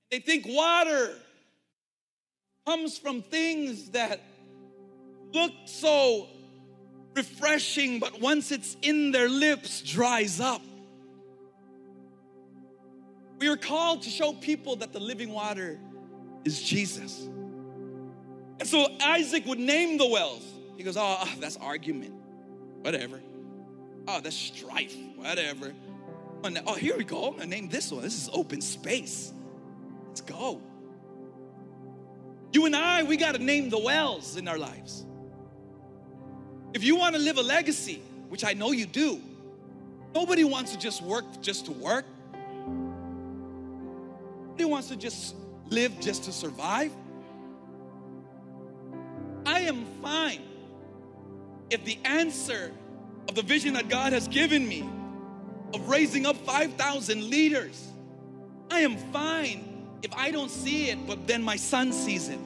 They 0.10 0.20
think 0.20 0.46
water 0.48 1.14
comes 2.66 2.98
from 2.98 3.22
things 3.22 3.92
that 3.92 4.20
look 5.32 5.52
so 5.66 6.28
refreshing, 7.16 8.00
but 8.00 8.20
once 8.20 8.52
it's 8.52 8.78
in 8.82 9.12
their 9.12 9.30
lips, 9.30 9.82
dries 9.82 10.40
up. 10.40 10.62
We 13.38 13.48
are 13.48 13.58
called 13.58 14.02
to 14.04 14.10
show 14.10 14.34
people 14.34 14.76
that 14.78 14.92
the 14.92 15.00
living 15.00 15.32
water 15.32 15.80
is 16.46 16.62
Jesus. 16.62 17.28
And 18.60 18.68
so 18.68 18.88
Isaac 19.02 19.46
would 19.46 19.60
name 19.60 19.98
the 19.98 20.08
wells. 20.08 20.44
He 20.76 20.84
goes, 20.84 20.98
Oh, 20.98 21.28
that's 21.40 21.58
argument. 21.58 22.14
Whatever. 22.82 23.22
Oh, 24.12 24.20
that's 24.20 24.36
strife, 24.36 24.96
whatever. 25.18 25.72
Oh, 26.44 26.52
oh, 26.66 26.74
here 26.74 26.98
we 26.98 27.04
go. 27.04 27.28
I'm 27.28 27.34
gonna 27.34 27.46
name 27.46 27.70
this 27.70 27.92
one. 27.92 28.02
This 28.02 28.16
is 28.16 28.28
open 28.34 28.60
space. 28.60 29.32
Let's 30.08 30.22
go. 30.22 30.60
You 32.52 32.66
and 32.66 32.76
I, 32.76 33.04
we 33.04 33.18
gotta 33.18 33.38
name 33.38 33.70
the 33.70 33.78
wells 33.78 34.36
in 34.36 34.48
our 34.48 34.58
lives. 34.58 35.06
If 36.74 36.84
you 36.84 36.96
wanna 36.96 37.20
live 37.20 37.38
a 37.38 37.44
legacy, 37.44 38.02
which 38.30 38.44
I 38.44 38.54
know 38.54 38.72
you 38.72 38.88
do, 38.88 39.22
nobody 40.16 40.44
wants 40.44 40.72
to 40.72 40.80
just 40.80 41.04
work 41.04 41.26
just 41.40 41.68
to 41.68 41.72
work. 41.72 42.06
Nobody 44.48 44.66
wants 44.66 44.88
to 44.88 44.96
just 44.96 45.36
live 45.70 46.00
just 46.00 46.24
to 46.24 46.32
survive. 46.32 46.92
I 49.46 49.60
am 49.60 49.86
fine 50.02 50.42
if 51.70 51.86
the 51.86 52.00
answer 52.06 52.72
of 53.30 53.36
the 53.36 53.44
vision 53.44 53.76
that 53.76 53.88
God 53.88 54.12
has 54.12 54.28
given 54.28 54.68
me 54.68 54.90
of 55.76 55.88
raising 55.88 56.26
up 56.26 56.36
5,000 56.36 57.30
leaders. 57.30 57.88
I 58.72 58.80
am 58.80 58.98
fine 58.98 59.86
if 60.02 60.12
I 60.16 60.32
don't 60.32 60.50
see 60.50 60.90
it, 60.90 61.06
but 61.06 61.28
then 61.28 61.44
my 61.44 61.56
son 61.56 61.94
sees 61.94 62.28
it. 62.28 62.40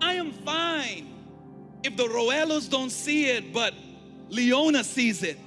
I 0.00 0.14
am 0.14 0.32
fine 0.32 1.06
if 1.84 1.96
the 1.96 2.08
Roelos 2.08 2.68
don't 2.68 2.90
see 2.90 3.26
it, 3.26 3.52
but 3.52 3.74
Leona 4.28 4.82
sees 4.82 5.22
it. 5.22 5.38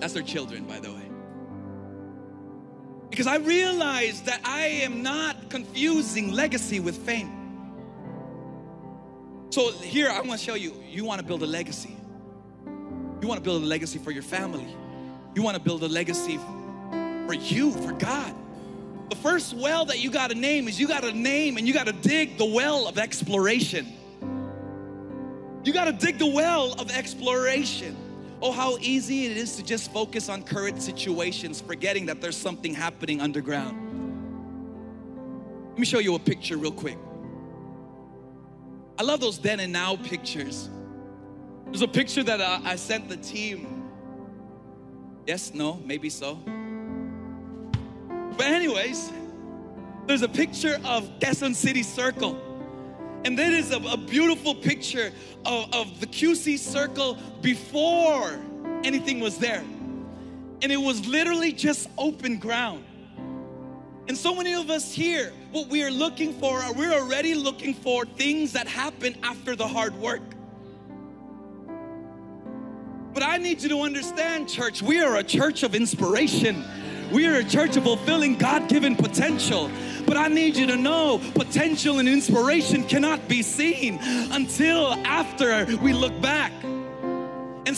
That's 0.00 0.14
their 0.14 0.22
children, 0.22 0.64
by 0.64 0.78
the 0.78 0.92
way. 0.92 1.10
Because 3.10 3.26
I 3.26 3.36
realize 3.36 4.22
that 4.22 4.40
I 4.44 4.66
am 4.66 5.02
not 5.02 5.50
confusing 5.50 6.32
legacy 6.32 6.80
with 6.80 6.96
fame. 7.04 7.37
So 9.50 9.72
here 9.72 10.10
I 10.10 10.20
want 10.20 10.38
to 10.40 10.44
show 10.44 10.54
you, 10.54 10.74
you 10.88 11.04
want 11.04 11.20
to 11.20 11.26
build 11.26 11.42
a 11.42 11.46
legacy. 11.46 11.96
You 13.20 13.26
want 13.26 13.38
to 13.38 13.44
build 13.44 13.62
a 13.62 13.66
legacy 13.66 13.98
for 13.98 14.10
your 14.10 14.22
family. 14.22 14.66
You 15.34 15.42
want 15.42 15.56
to 15.56 15.62
build 15.62 15.82
a 15.82 15.88
legacy 15.88 16.38
for 17.26 17.34
you, 17.34 17.72
for 17.72 17.92
God. 17.92 18.34
The 19.08 19.16
first 19.16 19.54
well 19.54 19.86
that 19.86 20.00
you 20.00 20.10
got 20.10 20.30
to 20.30 20.36
name 20.36 20.68
is 20.68 20.78
you 20.78 20.86
got 20.86 21.02
to 21.02 21.12
name 21.12 21.56
and 21.56 21.66
you 21.66 21.72
got 21.72 21.86
to 21.86 21.92
dig 21.92 22.36
the 22.36 22.44
well 22.44 22.86
of 22.86 22.98
exploration. 22.98 23.86
You 25.64 25.72
got 25.72 25.86
to 25.86 25.92
dig 25.92 26.18
the 26.18 26.26
well 26.26 26.74
of 26.78 26.90
exploration. 26.90 27.96
Oh, 28.40 28.52
how 28.52 28.76
easy 28.80 29.26
it 29.26 29.36
is 29.36 29.56
to 29.56 29.64
just 29.64 29.92
focus 29.92 30.28
on 30.28 30.42
current 30.42 30.80
situations, 30.82 31.60
forgetting 31.60 32.06
that 32.06 32.20
there's 32.20 32.36
something 32.36 32.74
happening 32.74 33.20
underground. 33.20 33.76
Let 35.70 35.78
me 35.78 35.86
show 35.86 35.98
you 35.98 36.14
a 36.14 36.18
picture 36.18 36.56
real 36.56 36.70
quick. 36.70 36.98
I 38.98 39.04
love 39.04 39.20
those 39.20 39.38
then 39.38 39.60
and 39.60 39.72
now 39.72 39.94
pictures. 39.94 40.68
There's 41.66 41.82
a 41.82 41.88
picture 41.88 42.24
that 42.24 42.40
uh, 42.40 42.60
I 42.64 42.74
sent 42.74 43.08
the 43.08 43.16
team. 43.16 43.88
Yes, 45.24 45.54
no, 45.54 45.80
maybe 45.84 46.10
so. 46.10 46.38
But, 48.36 48.46
anyways, 48.46 49.12
there's 50.06 50.22
a 50.22 50.28
picture 50.28 50.80
of 50.84 51.08
Quezon 51.20 51.54
City 51.54 51.84
Circle. 51.84 52.40
And 53.24 53.38
that 53.38 53.52
is 53.52 53.70
a, 53.72 53.76
a 53.76 53.96
beautiful 53.96 54.54
picture 54.54 55.12
of, 55.44 55.72
of 55.74 56.00
the 56.00 56.06
QC 56.06 56.58
Circle 56.58 57.18
before 57.40 58.40
anything 58.82 59.20
was 59.20 59.38
there. 59.38 59.64
And 60.62 60.72
it 60.72 60.80
was 60.80 61.06
literally 61.06 61.52
just 61.52 61.88
open 61.98 62.38
ground. 62.38 62.84
And 64.08 64.16
so 64.16 64.34
many 64.34 64.54
of 64.54 64.70
us 64.70 64.92
here, 64.92 65.32
what 65.50 65.68
we 65.68 65.82
are 65.82 65.90
looking 65.90 66.32
for, 66.34 66.58
are 66.58 66.72
we're 66.72 66.92
already 66.92 67.34
looking 67.34 67.74
for 67.74 68.04
things 68.04 68.52
that 68.52 68.68
happen 68.68 69.16
after 69.22 69.56
the 69.56 69.66
hard 69.66 69.94
work. 69.94 70.22
But 73.14 73.22
I 73.22 73.38
need 73.38 73.62
you 73.62 73.68
to 73.70 73.80
understand, 73.80 74.48
church, 74.48 74.82
we 74.82 75.00
are 75.00 75.16
a 75.16 75.24
church 75.24 75.62
of 75.62 75.74
inspiration. 75.74 76.64
We 77.10 77.26
are 77.26 77.36
a 77.36 77.44
church 77.44 77.76
of 77.76 77.84
fulfilling 77.84 78.36
God 78.36 78.68
given 78.68 78.94
potential. 78.94 79.70
But 80.06 80.16
I 80.16 80.28
need 80.28 80.56
you 80.56 80.66
to 80.66 80.76
know 80.76 81.20
potential 81.34 81.98
and 81.98 82.08
inspiration 82.08 82.84
cannot 82.84 83.26
be 83.26 83.42
seen 83.42 83.98
until 84.30 84.92
after 85.04 85.66
we 85.78 85.94
look 85.94 86.18
back. 86.20 86.52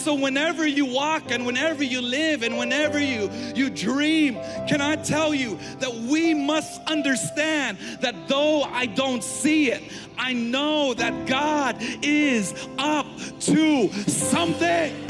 So 0.01 0.15
whenever 0.15 0.67
you 0.67 0.87
walk 0.87 1.31
and 1.31 1.45
whenever 1.45 1.85
you 1.85 2.01
live 2.01 2.43
and 2.43 2.57
whenever 2.57 2.99
you 2.99 3.31
you 3.55 3.69
dream, 3.69 4.35
can 4.67 4.81
I 4.81 4.97
tell 4.97 5.35
you 5.35 5.59
that 5.81 5.95
we 5.95 6.33
must 6.33 6.81
understand 6.87 7.77
that 8.01 8.27
though 8.27 8.63
I 8.63 8.87
don't 8.87 9.23
see 9.23 9.71
it, 9.71 9.83
I 10.17 10.33
know 10.33 10.95
that 10.95 11.27
God 11.27 11.77
is 12.03 12.55
up 12.79 13.07
to 13.41 13.93
something. 14.09 15.07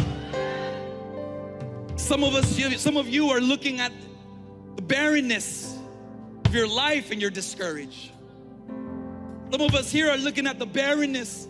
Some 1.95 2.25
of 2.25 2.35
us 2.35 2.83
some 2.83 2.97
of 2.97 3.09
you 3.09 3.31
are 3.31 3.41
looking 3.41 3.79
at 3.79 3.93
the 4.75 4.83
barrenness 4.83 5.79
of 6.47 6.53
your 6.53 6.67
life 6.67 7.13
and 7.13 7.21
you're 7.21 7.31
discouraged. 7.31 8.11
Some 9.53 9.61
of 9.61 9.73
us 9.77 9.93
here 9.93 10.11
are 10.11 10.19
looking 10.19 10.49
at 10.49 10.59
the 10.59 10.67
barrenness 10.67 11.47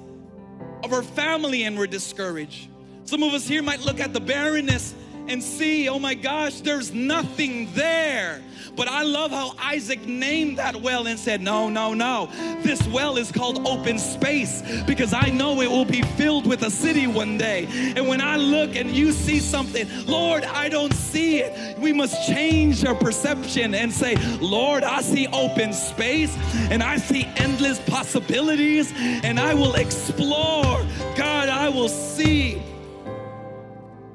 of 0.84 0.92
our 0.92 1.02
family 1.02 1.62
and 1.64 1.78
we're 1.78 1.86
discouraged. 1.86 2.68
Some 3.04 3.22
of 3.22 3.34
us 3.34 3.46
here 3.46 3.62
might 3.62 3.80
look 3.80 4.00
at 4.00 4.12
the 4.12 4.20
barrenness 4.20 4.94
and 5.28 5.42
see, 5.42 5.88
oh 5.88 5.98
my 5.98 6.14
gosh, 6.14 6.60
there's 6.60 6.92
nothing 6.92 7.72
there. 7.74 8.42
But 8.76 8.88
I 8.88 9.02
love 9.02 9.30
how 9.30 9.54
Isaac 9.58 10.06
named 10.06 10.58
that 10.58 10.76
well 10.76 11.06
and 11.06 11.18
said, 11.18 11.40
No, 11.40 11.68
no, 11.68 11.92
no. 11.94 12.28
This 12.62 12.86
well 12.88 13.16
is 13.16 13.30
called 13.30 13.66
open 13.66 13.98
space 13.98 14.62
because 14.86 15.12
I 15.12 15.28
know 15.30 15.60
it 15.60 15.68
will 15.68 15.84
be 15.84 16.02
filled 16.02 16.46
with 16.46 16.62
a 16.62 16.70
city 16.70 17.06
one 17.06 17.36
day. 17.36 17.66
And 17.96 18.08
when 18.08 18.20
I 18.20 18.36
look 18.36 18.76
and 18.76 18.90
you 18.90 19.12
see 19.12 19.40
something, 19.40 19.86
Lord, 20.06 20.44
I 20.44 20.68
don't 20.68 20.94
see 20.94 21.40
it. 21.40 21.78
We 21.78 21.92
must 21.92 22.26
change 22.26 22.84
our 22.84 22.94
perception 22.94 23.74
and 23.74 23.92
say, 23.92 24.16
Lord, 24.40 24.84
I 24.84 25.02
see 25.02 25.26
open 25.28 25.72
space 25.72 26.34
and 26.70 26.82
I 26.82 26.96
see 26.96 27.28
endless 27.36 27.80
possibilities 27.80 28.92
and 28.96 29.38
I 29.38 29.54
will 29.54 29.74
explore. 29.74 30.80
God, 31.16 31.48
I 31.48 31.68
will 31.68 31.88
see. 31.88 32.62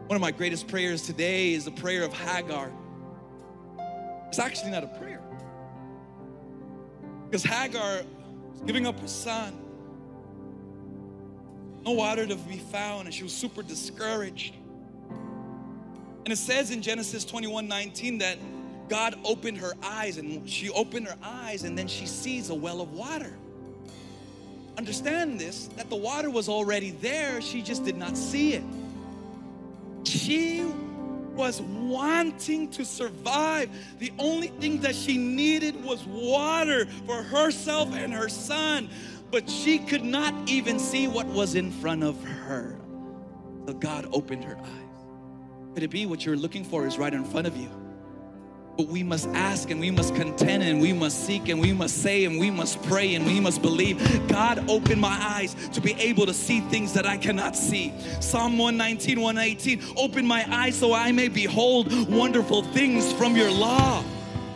One 0.07 0.15
of 0.15 0.21
my 0.21 0.29
greatest 0.29 0.67
prayers 0.67 1.01
today 1.01 1.53
is 1.53 1.65
the 1.65 1.71
prayer 1.71 2.03
of 2.03 2.13
Hagar. 2.13 2.71
It's 4.27 4.37
actually 4.37 4.69
not 4.69 4.83
a 4.83 4.99
prayer. 4.99 5.19
Because 7.25 7.41
Hagar 7.41 8.03
was 8.51 8.61
giving 8.67 8.85
up 8.85 8.99
her 8.99 9.07
son. 9.07 9.57
No 11.83 11.93
water 11.93 12.27
to 12.27 12.35
be 12.35 12.57
found, 12.57 13.07
and 13.07 13.15
she 13.15 13.23
was 13.23 13.33
super 13.33 13.63
discouraged. 13.63 14.53
And 15.09 16.31
it 16.31 16.37
says 16.37 16.69
in 16.69 16.83
Genesis 16.83 17.25
21 17.25 17.67
19 17.67 18.19
that 18.19 18.37
God 18.87 19.17
opened 19.25 19.57
her 19.57 19.73
eyes, 19.81 20.17
and 20.17 20.47
she 20.47 20.69
opened 20.69 21.07
her 21.07 21.17
eyes, 21.23 21.63
and 21.63 21.75
then 21.75 21.87
she 21.87 22.05
sees 22.05 22.51
a 22.51 22.55
well 22.55 22.79
of 22.79 22.93
water. 22.93 23.33
Understand 24.77 25.39
this 25.39 25.65
that 25.77 25.89
the 25.89 25.95
water 25.95 26.29
was 26.29 26.47
already 26.47 26.91
there, 26.91 27.41
she 27.41 27.63
just 27.63 27.83
did 27.83 27.97
not 27.97 28.15
see 28.15 28.53
it. 28.53 28.63
She 30.05 30.65
was 31.35 31.61
wanting 31.61 32.69
to 32.71 32.85
survive. 32.85 33.69
The 33.99 34.13
only 34.17 34.47
thing 34.47 34.81
that 34.81 34.95
she 34.95 35.17
needed 35.17 35.83
was 35.83 36.03
water 36.05 36.85
for 37.05 37.21
herself 37.21 37.93
and 37.93 38.13
her 38.13 38.29
son, 38.29 38.89
but 39.31 39.49
she 39.49 39.79
could 39.79 40.03
not 40.03 40.33
even 40.49 40.79
see 40.79 41.07
what 41.07 41.25
was 41.27 41.55
in 41.55 41.71
front 41.71 42.03
of 42.03 42.23
her. 42.23 42.77
So 43.67 43.73
God 43.73 44.07
opened 44.13 44.43
her 44.45 44.57
eyes. 44.57 44.85
Could 45.73 45.83
it 45.83 45.89
be 45.89 46.05
what 46.05 46.25
you're 46.25 46.37
looking 46.37 46.63
for 46.63 46.87
is 46.87 46.97
right 46.97 47.13
in 47.13 47.25
front 47.25 47.47
of 47.47 47.57
you? 47.57 47.69
But 48.77 48.87
we 48.87 49.03
must 49.03 49.27
ask 49.29 49.71
and 49.71 49.79
we 49.79 49.89
must 49.89 50.15
contend 50.15 50.63
and 50.63 50.81
we 50.81 50.91
must 50.91 51.25
seek 51.25 51.47
and 51.47 51.61
we 51.61 51.71
must 51.71 52.01
say 52.01 52.25
and 52.25 52.37
we 52.37 52.51
must 52.51 52.81
pray 52.83 53.15
and 53.15 53.25
we 53.25 53.39
must 53.39 53.61
believe. 53.61 54.27
God, 54.27 54.69
open 54.69 54.99
my 54.99 55.17
eyes 55.21 55.55
to 55.71 55.79
be 55.79 55.93
able 55.93 56.25
to 56.25 56.33
see 56.33 56.59
things 56.59 56.91
that 56.93 57.05
I 57.05 57.15
cannot 57.17 57.55
see. 57.55 57.93
Psalm 58.19 58.57
119, 58.57 59.21
118, 59.21 59.81
open 59.95 60.27
my 60.27 60.45
eyes 60.53 60.75
so 60.75 60.93
I 60.93 61.13
may 61.13 61.29
behold 61.29 62.09
wonderful 62.09 62.63
things 62.63 63.13
from 63.13 63.37
your 63.37 63.49
law. 63.49 64.03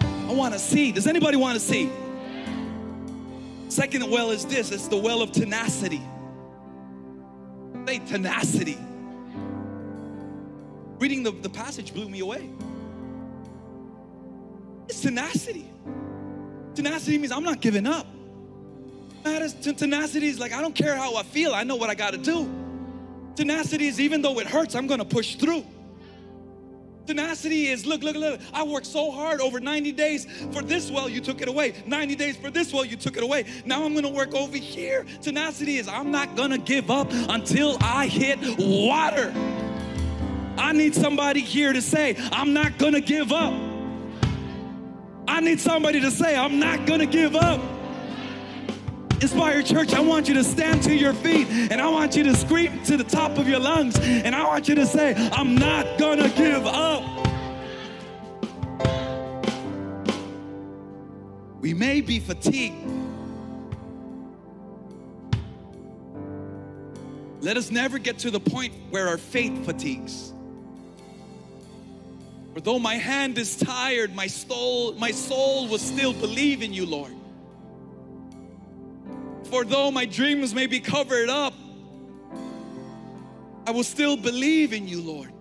I 0.01 0.34
want 0.34 0.53
to 0.53 0.60
see. 0.60 0.91
Does 0.91 1.08
anybody 1.08 1.38
want 1.38 1.58
to 1.58 1.65
see? 1.65 1.89
Second 3.69 4.10
well 4.12 4.32
is 4.32 4.45
this 4.45 4.71
it's 4.71 4.89
the 4.89 4.97
well 4.97 5.21
of 5.21 5.32
tenacity. 5.32 6.01
Say 7.88 7.99
tenacity. 7.99 8.77
Reading 10.99 11.23
the, 11.23 11.32
the 11.32 11.49
passage 11.49 11.93
blew 11.93 12.10
me 12.10 12.19
away. 12.19 12.49
Tenacity. 15.01 15.69
Tenacity 16.75 17.17
means 17.17 17.31
I'm 17.31 17.43
not 17.43 17.62
giving 17.62 17.88
up. 17.88 18.07
Tenacity 19.23 20.27
is 20.27 20.39
like, 20.39 20.53
I 20.53 20.62
don't 20.62 20.75
care 20.75 20.95
how 20.95 21.15
I 21.15 21.23
feel, 21.23 21.53
I 21.53 21.63
know 21.63 21.75
what 21.75 21.89
I 21.89 21.95
got 21.95 22.12
to 22.12 22.17
do. 22.17 22.49
Tenacity 23.35 23.88
is 23.88 23.99
even 23.99 24.21
though 24.21 24.39
it 24.39 24.47
hurts, 24.47 24.75
I'm 24.75 24.88
to 24.88 25.05
push 25.05 25.35
through. 25.35 25.65
Tenacity 27.05 27.67
is 27.67 27.85
look, 27.88 28.03
look, 28.03 28.15
look. 28.15 28.39
I 28.53 28.63
worked 28.63 28.85
so 28.85 29.09
hard 29.09 29.41
over 29.41 29.59
90 29.59 29.93
days 29.93 30.27
for 30.51 30.62
this 30.62 30.91
well, 30.91 31.09
you 31.09 31.21
took 31.21 31.41
it 31.41 31.47
away. 31.47 31.73
90 31.88 32.15
days 32.15 32.38
for 32.38 32.51
this 32.51 32.71
well, 32.71 32.85
you 32.85 32.95
took 32.95 33.17
it 33.17 33.23
away. 33.23 33.45
Now 33.65 33.83
I'm 33.83 33.95
gonna 33.95 34.09
work 34.09 34.35
over 34.35 34.57
here. 34.57 35.05
Tenacity 35.21 35.77
is 35.77 35.88
I'm 35.88 36.12
not 36.12 36.35
gonna 36.35 36.59
give 36.59 36.91
up 36.91 37.07
until 37.12 37.77
I 37.81 38.05
hit 38.05 38.39
water. 38.59 39.33
I 40.57 40.71
need 40.71 40.93
somebody 40.93 41.41
here 41.41 41.73
to 41.73 41.81
say, 41.81 42.15
I'm 42.31 42.53
not 42.53 42.77
gonna 42.77 43.01
give 43.01 43.31
up. 43.31 43.68
I 45.29 45.41
need 45.41 45.59
somebody 45.59 46.01
to 46.01 46.09
say, 46.09 46.35
I'm 46.35 46.59
not 46.59 46.87
gonna 46.87 47.05
give 47.05 47.35
up. 47.35 47.61
Inspire 49.21 49.61
Church, 49.61 49.93
I 49.93 49.99
want 49.99 50.27
you 50.27 50.33
to 50.33 50.43
stand 50.43 50.81
to 50.83 50.95
your 50.95 51.13
feet 51.13 51.47
and 51.47 51.79
I 51.79 51.87
want 51.87 52.15
you 52.15 52.23
to 52.23 52.35
scream 52.35 52.81
to 52.85 52.97
the 52.97 53.03
top 53.03 53.37
of 53.37 53.47
your 53.47 53.59
lungs 53.59 53.97
and 53.99 54.35
I 54.35 54.43
want 54.47 54.67
you 54.67 54.73
to 54.75 54.87
say, 54.87 55.13
I'm 55.31 55.53
not 55.53 55.99
gonna 55.99 56.29
give 56.29 56.65
up. 56.65 57.03
We 61.61 61.75
may 61.75 62.01
be 62.01 62.19
fatigued. 62.19 62.89
Let 67.41 67.55
us 67.55 67.69
never 67.69 67.99
get 67.99 68.17
to 68.19 68.31
the 68.31 68.39
point 68.39 68.73
where 68.89 69.07
our 69.07 69.19
faith 69.19 69.63
fatigues. 69.63 70.33
For 72.53 72.62
though 72.62 72.79
my 72.79 72.95
hand 72.95 73.38
is 73.38 73.55
tired, 73.55 74.15
my 74.15 74.27
soul, 74.27 74.93
my 74.93 75.12
soul 75.12 75.67
will 75.67 75.77
still 75.77 76.13
believe 76.13 76.62
in 76.62 76.73
you, 76.73 76.85
Lord. 76.85 77.13
For 79.45 79.63
though 79.63 79.91
my 79.91 80.05
dreams 80.05 80.53
may 80.53 80.67
be 80.67 80.79
covered 80.79 81.29
up, 81.29 81.53
I 83.65 83.71
will 83.71 83.83
still 83.83 84.17
believe 84.17 84.73
in 84.73 84.88
you, 84.88 85.01
Lord. 85.01 85.31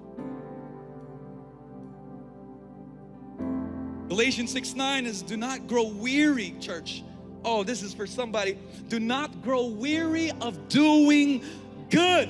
Galatians 4.09 4.53
6 4.53 4.75
9 4.75 5.07
is 5.07 5.23
do 5.23 5.37
not 5.37 5.66
grow 5.66 5.85
weary, 5.85 6.55
church. 6.61 7.05
Oh, 7.44 7.62
this 7.62 7.83
is 7.83 7.94
for 7.94 8.07
somebody. 8.07 8.59
Do 8.88 8.99
not 8.99 9.42
grow 9.42 9.66
weary 9.66 10.33
of 10.40 10.68
doing 10.68 11.42
good. 11.90 12.29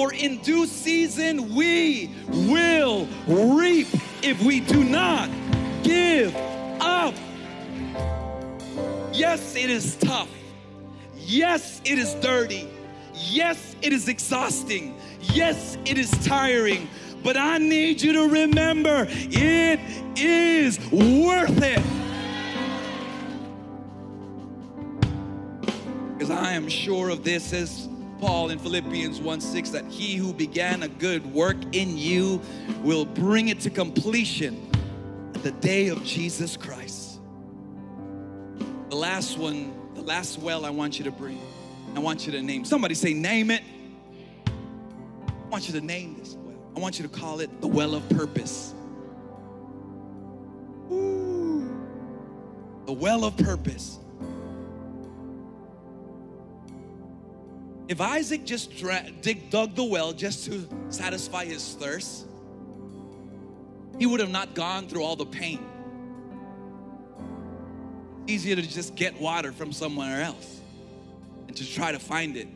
For 0.00 0.14
in 0.14 0.38
due 0.38 0.64
season 0.64 1.54
we 1.54 2.10
will 2.26 3.06
reap 3.26 3.86
if 4.22 4.42
we 4.42 4.60
do 4.60 4.82
not 4.82 5.28
give 5.82 6.34
up. 6.80 7.12
Yes, 9.12 9.54
it 9.56 9.68
is 9.68 9.96
tough. 9.96 10.30
Yes, 11.18 11.82
it 11.84 11.98
is 11.98 12.14
dirty. 12.14 12.66
Yes, 13.12 13.76
it 13.82 13.92
is 13.92 14.08
exhausting. 14.08 14.98
Yes, 15.20 15.76
it 15.84 15.98
is 15.98 16.10
tiring. 16.26 16.88
But 17.22 17.36
I 17.36 17.58
need 17.58 18.00
you 18.00 18.14
to 18.14 18.26
remember 18.26 19.06
it 19.10 19.80
is 20.16 20.78
worth 20.90 21.62
it. 21.62 21.82
Because 26.14 26.30
I 26.30 26.52
am 26.52 26.70
sure 26.70 27.10
of 27.10 27.22
this, 27.22 27.52
as 27.52 27.89
Paul 28.20 28.50
in 28.50 28.58
Philippians 28.58 29.20
1 29.20 29.40
6, 29.40 29.70
that 29.70 29.86
he 29.86 30.16
who 30.16 30.32
began 30.32 30.82
a 30.82 30.88
good 30.88 31.24
work 31.32 31.56
in 31.72 31.96
you 31.96 32.40
will 32.82 33.04
bring 33.04 33.48
it 33.48 33.60
to 33.60 33.70
completion 33.70 34.70
at 35.34 35.42
the 35.42 35.52
day 35.52 35.88
of 35.88 36.04
Jesus 36.04 36.56
Christ. 36.56 37.20
The 38.90 38.96
last 38.96 39.38
one, 39.38 39.72
the 39.94 40.02
last 40.02 40.38
well 40.38 40.64
I 40.64 40.70
want 40.70 40.98
you 40.98 41.04
to 41.04 41.10
bring, 41.10 41.40
I 41.96 41.98
want 42.00 42.26
you 42.26 42.32
to 42.32 42.42
name. 42.42 42.64
Somebody 42.64 42.94
say, 42.94 43.14
name 43.14 43.50
it. 43.50 43.62
I 44.46 45.48
want 45.48 45.66
you 45.66 45.80
to 45.80 45.84
name 45.84 46.16
this 46.18 46.34
well. 46.34 46.56
I 46.76 46.80
want 46.80 46.98
you 46.98 47.08
to 47.08 47.08
call 47.08 47.40
it 47.40 47.60
the 47.60 47.68
well 47.68 47.94
of 47.94 48.08
purpose. 48.10 48.74
Ooh. 50.92 51.68
The 52.86 52.92
well 52.92 53.24
of 53.24 53.36
purpose. 53.36 53.98
If 57.90 58.00
Isaac 58.00 58.44
just 58.46 58.76
dra- 58.76 59.10
dig, 59.20 59.50
dug 59.50 59.74
the 59.74 59.82
well 59.82 60.12
just 60.12 60.44
to 60.44 60.64
satisfy 60.90 61.44
his 61.44 61.74
thirst, 61.74 62.24
he 63.98 64.06
would 64.06 64.20
have 64.20 64.30
not 64.30 64.54
gone 64.54 64.86
through 64.86 65.02
all 65.02 65.16
the 65.16 65.26
pain. 65.26 65.58
Easier 68.28 68.54
to 68.54 68.62
just 68.62 68.94
get 68.94 69.20
water 69.20 69.50
from 69.50 69.72
somewhere 69.72 70.22
else 70.22 70.60
and 71.48 71.56
to 71.56 71.68
try 71.68 71.90
to 71.90 71.98
find 71.98 72.36
it. 72.36 72.46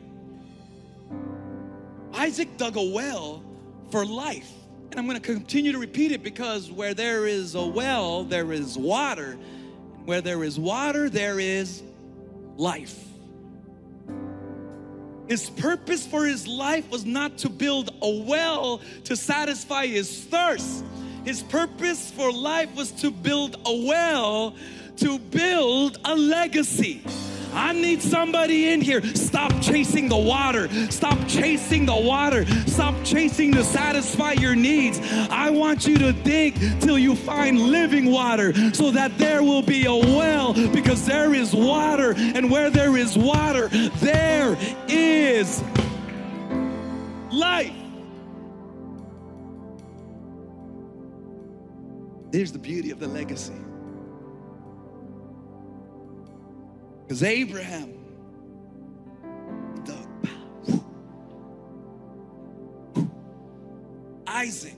Isaac 2.13 2.55
dug 2.55 2.77
a 2.77 2.93
well 2.93 3.43
for 3.91 4.05
life. 4.05 4.49
And 4.91 4.97
I'm 4.97 5.05
going 5.05 5.19
to 5.19 5.33
continue 5.33 5.73
to 5.73 5.79
repeat 5.79 6.13
it 6.13 6.23
because 6.23 6.71
where 6.71 6.93
there 6.93 7.27
is 7.27 7.55
a 7.55 7.67
well, 7.67 8.23
there 8.23 8.53
is 8.53 8.77
water. 8.77 9.37
And 9.97 10.07
where 10.07 10.21
there 10.21 10.45
is 10.45 10.57
water, 10.57 11.09
there 11.09 11.41
is 11.41 11.83
life. 12.55 13.05
His 15.35 15.49
purpose 15.49 16.07
for 16.07 16.25
his 16.25 16.47
life 16.47 16.89
was 16.89 17.03
not 17.03 17.37
to 17.39 17.49
build 17.49 17.93
a 18.01 18.23
well 18.23 18.79
to 19.03 19.17
satisfy 19.17 19.85
his 19.85 20.23
thirst. 20.23 20.85
His 21.25 21.43
purpose 21.43 22.09
for 22.09 22.31
life 22.31 22.73
was 22.73 22.89
to 23.01 23.11
build 23.11 23.57
a 23.65 23.85
well 23.85 24.55
to 24.95 25.19
build 25.19 25.99
a 26.05 26.15
legacy. 26.15 27.03
I 27.55 27.71
need 27.71 28.01
somebody 28.01 28.69
in 28.69 28.81
here. 28.81 29.01
Stop 29.15 29.53
chasing 29.61 30.09
the 30.09 30.17
water. 30.17 30.69
Stop 30.91 31.17
chasing 31.27 31.85
the 31.85 31.95
water. 31.95 32.45
Stop 32.67 32.95
chasing 33.03 33.53
to 33.53 33.63
satisfy 33.63 34.33
your 34.33 34.55
needs. 34.55 34.99
I 35.29 35.49
want 35.49 35.87
you 35.87 35.97
to 35.99 36.11
dig 36.11 36.55
till 36.81 36.99
you 36.99 37.15
find 37.15 37.59
living 37.59 38.11
water 38.11 38.53
so 38.73 38.91
that 38.91 39.17
there 39.17 39.41
will 39.41 39.61
be 39.61 39.85
a 39.85 39.93
well 39.93 40.53
because 40.53 41.05
there 41.05 41.33
is 41.33 41.53
water. 41.53 42.13
And 42.17 42.51
where 42.51 42.69
there 42.69 42.97
is 42.97 43.17
water, 43.17 43.69
there 43.69 44.57
is 44.87 45.63
life. 47.31 47.71
Here's 52.31 52.51
the 52.51 52.59
beauty 52.59 52.91
of 52.91 52.99
the 52.99 53.07
legacy. 53.07 53.53
Because 57.05 57.21
Abraham 57.21 57.93
dug. 59.85 60.09
Isaac, 64.25 64.73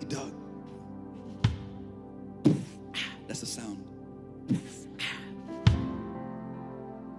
he 0.00 0.06
dug. 0.06 0.32
Ah, 2.94 2.98
that's 3.28 3.40
the 3.40 3.46
sound. 3.46 3.84
Ah. 4.98 5.04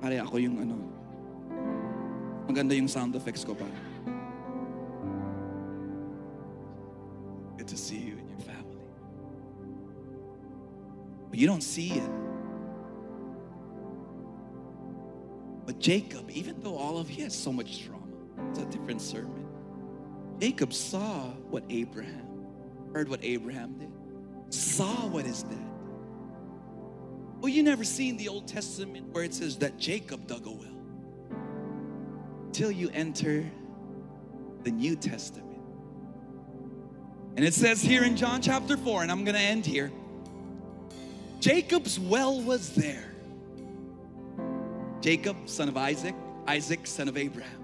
Pare 0.01 0.17
ako 0.17 0.37
yung 0.41 0.57
ano. 0.57 0.73
Maganda 2.49 2.73
yung 2.73 2.89
sound 2.89 3.13
effects 3.13 3.45
ko 3.45 3.53
pa. 3.53 3.69
Good 7.61 7.69
to 7.69 7.77
see 7.77 8.09
you 8.09 8.17
and 8.17 8.25
your 8.25 8.41
family. 8.41 8.81
But 11.29 11.37
you 11.37 11.45
don't 11.45 11.61
see 11.61 11.93
it. 11.93 12.32
But 15.65 15.79
Jacob, 15.79 16.29
even 16.29 16.61
though 16.61 16.75
all 16.75 16.97
of 16.97 17.07
he 17.07 17.21
has 17.21 17.33
so 17.33 17.51
much 17.51 17.85
trauma, 17.85 18.03
it's 18.49 18.59
a 18.59 18.65
different 18.65 19.01
sermon. 19.01 19.45
Jacob 20.39 20.73
saw 20.73 21.29
what 21.49 21.63
Abraham 21.69 22.23
heard 22.93 23.09
what 23.09 23.19
Abraham 23.23 23.77
did, 23.77 23.91
saw 24.53 25.07
what 25.07 25.25
dad 25.25 25.33
did. 25.49 25.57
Well, 27.39 27.49
you 27.49 27.63
never 27.63 27.83
seen 27.83 28.17
the 28.17 28.29
Old 28.29 28.47
Testament 28.47 29.07
where 29.11 29.23
it 29.23 29.33
says 29.33 29.57
that 29.57 29.77
Jacob 29.77 30.27
dug 30.27 30.45
a 30.45 30.51
well. 30.51 30.69
Till 32.51 32.71
you 32.71 32.89
enter 32.93 33.49
the 34.63 34.71
New 34.71 34.95
Testament. 34.95 35.59
And 37.35 37.43
it 37.43 37.53
says 37.53 37.81
here 37.81 38.03
in 38.03 38.15
John 38.15 38.41
chapter 38.41 38.77
4, 38.77 39.01
and 39.01 39.11
I'm 39.11 39.23
going 39.25 39.35
to 39.35 39.41
end 39.41 39.65
here 39.65 39.91
Jacob's 41.39 41.99
well 41.99 42.41
was 42.41 42.73
there. 42.75 43.12
Jacob, 45.03 45.35
son 45.49 45.67
of 45.67 45.75
Isaac, 45.75 46.15
Isaac, 46.47 46.87
son 46.87 47.09
of 47.09 47.17
Abraham. 47.17 47.61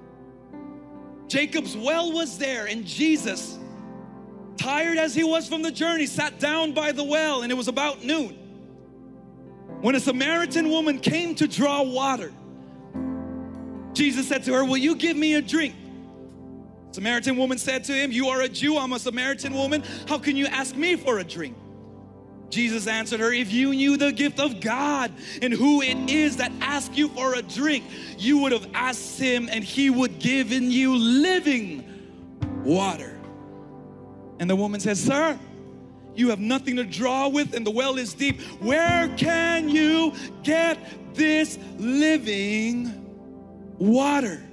Jacob's 1.29 1.77
well 1.77 2.11
was 2.11 2.37
there, 2.37 2.65
and 2.65 2.85
Jesus, 2.85 3.57
tired 4.57 4.97
as 4.97 5.15
he 5.15 5.23
was 5.23 5.47
from 5.47 5.61
the 5.61 5.71
journey, 5.71 6.05
sat 6.05 6.37
down 6.37 6.73
by 6.73 6.91
the 6.91 7.03
well, 7.03 7.43
and 7.43 7.49
it 7.49 7.55
was 7.55 7.69
about 7.69 8.03
noon. 8.03 8.37
When 9.79 9.95
a 9.95 10.01
Samaritan 10.01 10.69
woman 10.69 10.99
came 10.99 11.33
to 11.35 11.47
draw 11.47 11.81
water, 11.81 12.33
Jesus 13.93 14.27
said 14.27 14.43
to 14.43 14.53
her, 14.55 14.65
Will 14.65 14.75
you 14.75 14.97
give 14.97 15.15
me 15.15 15.35
a 15.35 15.41
drink? 15.41 15.75
Samaritan 16.91 17.37
woman 17.37 17.57
said 17.57 17.85
to 17.85 17.93
him, 17.93 18.11
You 18.11 18.27
are 18.27 18.41
a 18.41 18.49
Jew, 18.49 18.77
I'm 18.77 18.91
a 18.91 18.99
Samaritan 18.99 19.53
woman. 19.53 19.81
How 20.09 20.17
can 20.17 20.35
you 20.35 20.47
ask 20.47 20.75
me 20.75 20.97
for 20.97 21.19
a 21.19 21.23
drink? 21.23 21.55
Jesus 22.49 22.87
answered 22.87 23.19
her, 23.19 23.31
If 23.31 23.51
you 23.51 23.71
knew 23.71 23.97
the 23.97 24.11
gift 24.11 24.39
of 24.39 24.59
God 24.59 25.11
and 25.41 25.53
who 25.53 25.81
it 25.81 26.09
is 26.09 26.37
that 26.37 26.51
asks 26.61 26.97
you 26.97 27.09
for 27.09 27.35
a 27.35 27.41
drink, 27.41 27.83
you 28.17 28.39
would 28.39 28.51
have 28.51 28.67
asked 28.73 29.19
him 29.19 29.49
and 29.51 29.63
he 29.63 29.89
would 29.89 30.19
give 30.19 30.51
in 30.51 30.71
you 30.71 30.95
living 30.95 31.83
water. 32.63 33.19
And 34.39 34.49
the 34.49 34.55
woman 34.55 34.79
says, 34.79 35.01
Sir, 35.01 35.37
you 36.15 36.29
have 36.29 36.39
nothing 36.39 36.75
to 36.77 36.83
draw 36.83 37.27
with 37.27 37.53
and 37.53 37.65
the 37.65 37.71
well 37.71 37.97
is 37.97 38.13
deep. 38.13 38.41
Where 38.59 39.07
can 39.15 39.69
you 39.69 40.13
get 40.43 40.79
this 41.13 41.59
living 41.77 43.05
water? 43.77 44.43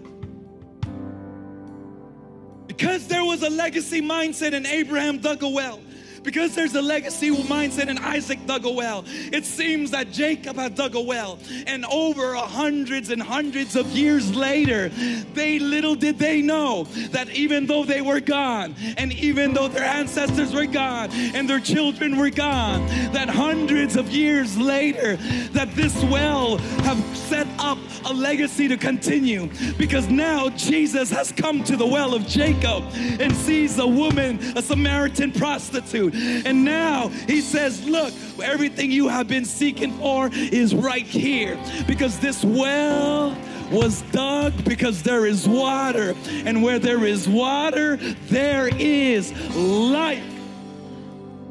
Because 2.67 3.09
there 3.09 3.25
was 3.25 3.43
a 3.43 3.49
legacy 3.49 4.03
mindset 4.03 4.53
and 4.53 4.67
Abraham 4.67 5.19
dug 5.19 5.43
a 5.43 5.49
well 5.49 5.81
because 6.27 6.55
there's 6.55 6.75
a 6.75 6.83
legacy 6.83 7.31
mindset 7.31 7.89
and 7.89 7.99
Isaac 8.01 8.45
dug 8.47 8.67
a 8.67 8.71
well. 8.71 9.05
It 9.07 9.47
seems 9.47 9.93
that 9.93 10.11
Jacob 10.11 10.57
had 10.57 10.75
dug 10.75 10.95
a 10.95 11.01
well, 11.01 11.39
and 11.67 11.87
over 11.87 12.35
hundreds 12.35 13.11
and 13.11 13.23
hundreds 13.23 13.77
of 13.77 13.87
years 13.93 14.35
later, 14.35 14.91
they 15.35 15.59
little 15.59 15.95
did 15.95 16.19
they 16.19 16.43
know 16.43 16.85
that 17.13 17.31
even 17.31 17.67
though 17.67 17.85
they 17.85 18.03
were 18.03 18.21
gone, 18.21 18.75
and 18.99 19.13
even 19.13 19.55
though 19.55 19.69
their 19.69 19.85
ancestors 19.85 20.53
were 20.53 20.67
gone, 20.67 21.11
and 21.13 21.49
their 21.49 21.61
children 21.61 22.19
were 22.19 22.31
gone, 22.31 22.85
that 23.13 23.29
hundreds 23.29 23.97
of 23.97 24.11
years 24.11 24.59
later, 24.59 25.17
that 25.53 25.73
this 25.77 25.95
well 26.05 26.59
have 26.83 26.99
set 27.17 27.47
up 27.59 27.79
a 28.05 28.13
legacy 28.13 28.69
to 28.69 28.77
continue 28.77 29.49
because 29.79 30.09
now 30.09 30.49
Jesus 30.51 31.11
has 31.11 31.33
come 31.33 31.65
to 31.65 31.77
the 31.77 31.87
well 31.87 32.15
of 32.15 32.27
Jacob 32.27 32.85
and 32.95 33.35
sees 33.35 33.79
a 33.79 33.87
woman, 33.87 34.39
a 34.57 34.63
Samaritan 34.63 35.33
prostitute, 35.33 36.15
and 36.15 36.65
now 36.65 37.09
he 37.09 37.41
says, 37.41 37.85
Look, 37.87 38.13
everything 38.43 38.91
you 38.91 39.09
have 39.09 39.29
been 39.29 39.45
seeking 39.45 39.93
for 39.99 40.31
is 40.33 40.75
right 40.75 41.07
here 41.07 41.59
because 41.87 42.19
this 42.19 42.45
well 42.45 43.37
was 43.71 44.03
dug 44.13 44.65
because 44.65 45.03
there 45.03 45.27
is 45.27 45.49
water. 45.49 46.15
And 46.45 46.63
where 46.63 46.79
there 46.79 47.05
is 47.05 47.29
water, 47.29 47.97
there 47.97 48.69
is 48.69 49.33
life. 49.57 50.23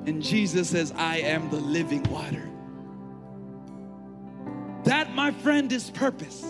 And 0.06 0.22
Jesus 0.22 0.70
says, 0.70 0.94
I 0.96 1.18
am 1.18 1.50
the 1.50 1.58
living 1.58 2.04
water. 2.04 2.50
That, 4.86 5.14
my 5.14 5.32
friend, 5.32 5.72
is 5.72 5.90
purpose. 5.90 6.46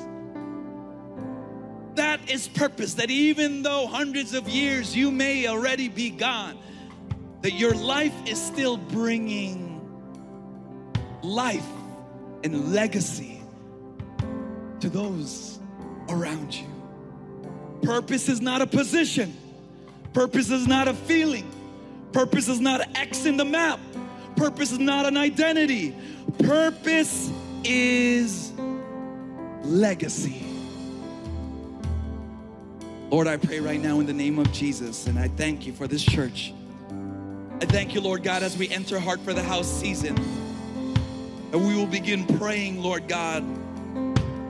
That 1.95 2.29
is 2.29 2.47
purpose. 2.47 2.95
That 2.95 3.09
even 3.09 3.63
though 3.63 3.87
hundreds 3.87 4.33
of 4.33 4.47
years 4.47 4.95
you 4.95 5.09
may 5.09 5.47
already 5.47 5.87
be 5.87 6.09
gone, 6.09 6.57
that 7.41 7.53
your 7.53 7.73
life 7.73 8.13
is 8.27 8.41
still 8.41 8.77
bringing 8.77 9.81
life 11.21 11.65
and 12.43 12.73
legacy 12.73 13.41
to 14.81 14.89
those 14.89 15.59
around 16.09 16.53
you. 16.53 16.67
Purpose 17.83 18.27
is 18.27 18.41
not 18.41 18.61
a 18.61 18.67
position, 18.67 19.35
purpose 20.13 20.49
is 20.49 20.67
not 20.67 20.87
a 20.87 20.93
feeling, 20.93 21.49
purpose 22.11 22.49
is 22.49 22.59
not 22.59 22.81
an 22.81 22.97
X 22.97 23.25
in 23.25 23.37
the 23.37 23.45
map, 23.45 23.79
purpose 24.35 24.71
is 24.71 24.79
not 24.79 25.05
an 25.05 25.15
identity. 25.15 25.95
Purpose 26.39 27.31
is 27.65 28.53
legacy. 29.63 30.43
Lord, 33.09 33.27
I 33.27 33.37
pray 33.37 33.59
right 33.59 33.79
now 33.79 33.99
in 33.99 34.05
the 34.05 34.13
name 34.13 34.39
of 34.39 34.51
Jesus, 34.51 35.07
and 35.07 35.17
I 35.17 35.27
thank 35.27 35.65
you 35.65 35.73
for 35.73 35.87
this 35.87 36.03
church. 36.03 36.53
I 37.61 37.65
thank 37.65 37.93
you, 37.93 38.01
Lord 38.01 38.23
God, 38.23 38.43
as 38.43 38.57
we 38.57 38.67
enter 38.69 38.99
Heart 38.99 39.21
for 39.21 39.33
the 39.33 39.43
House 39.43 39.71
season, 39.71 40.17
and 41.53 41.65
we 41.67 41.75
will 41.75 41.87
begin 41.87 42.25
praying, 42.37 42.81
Lord 42.81 43.07
God, 43.07 43.43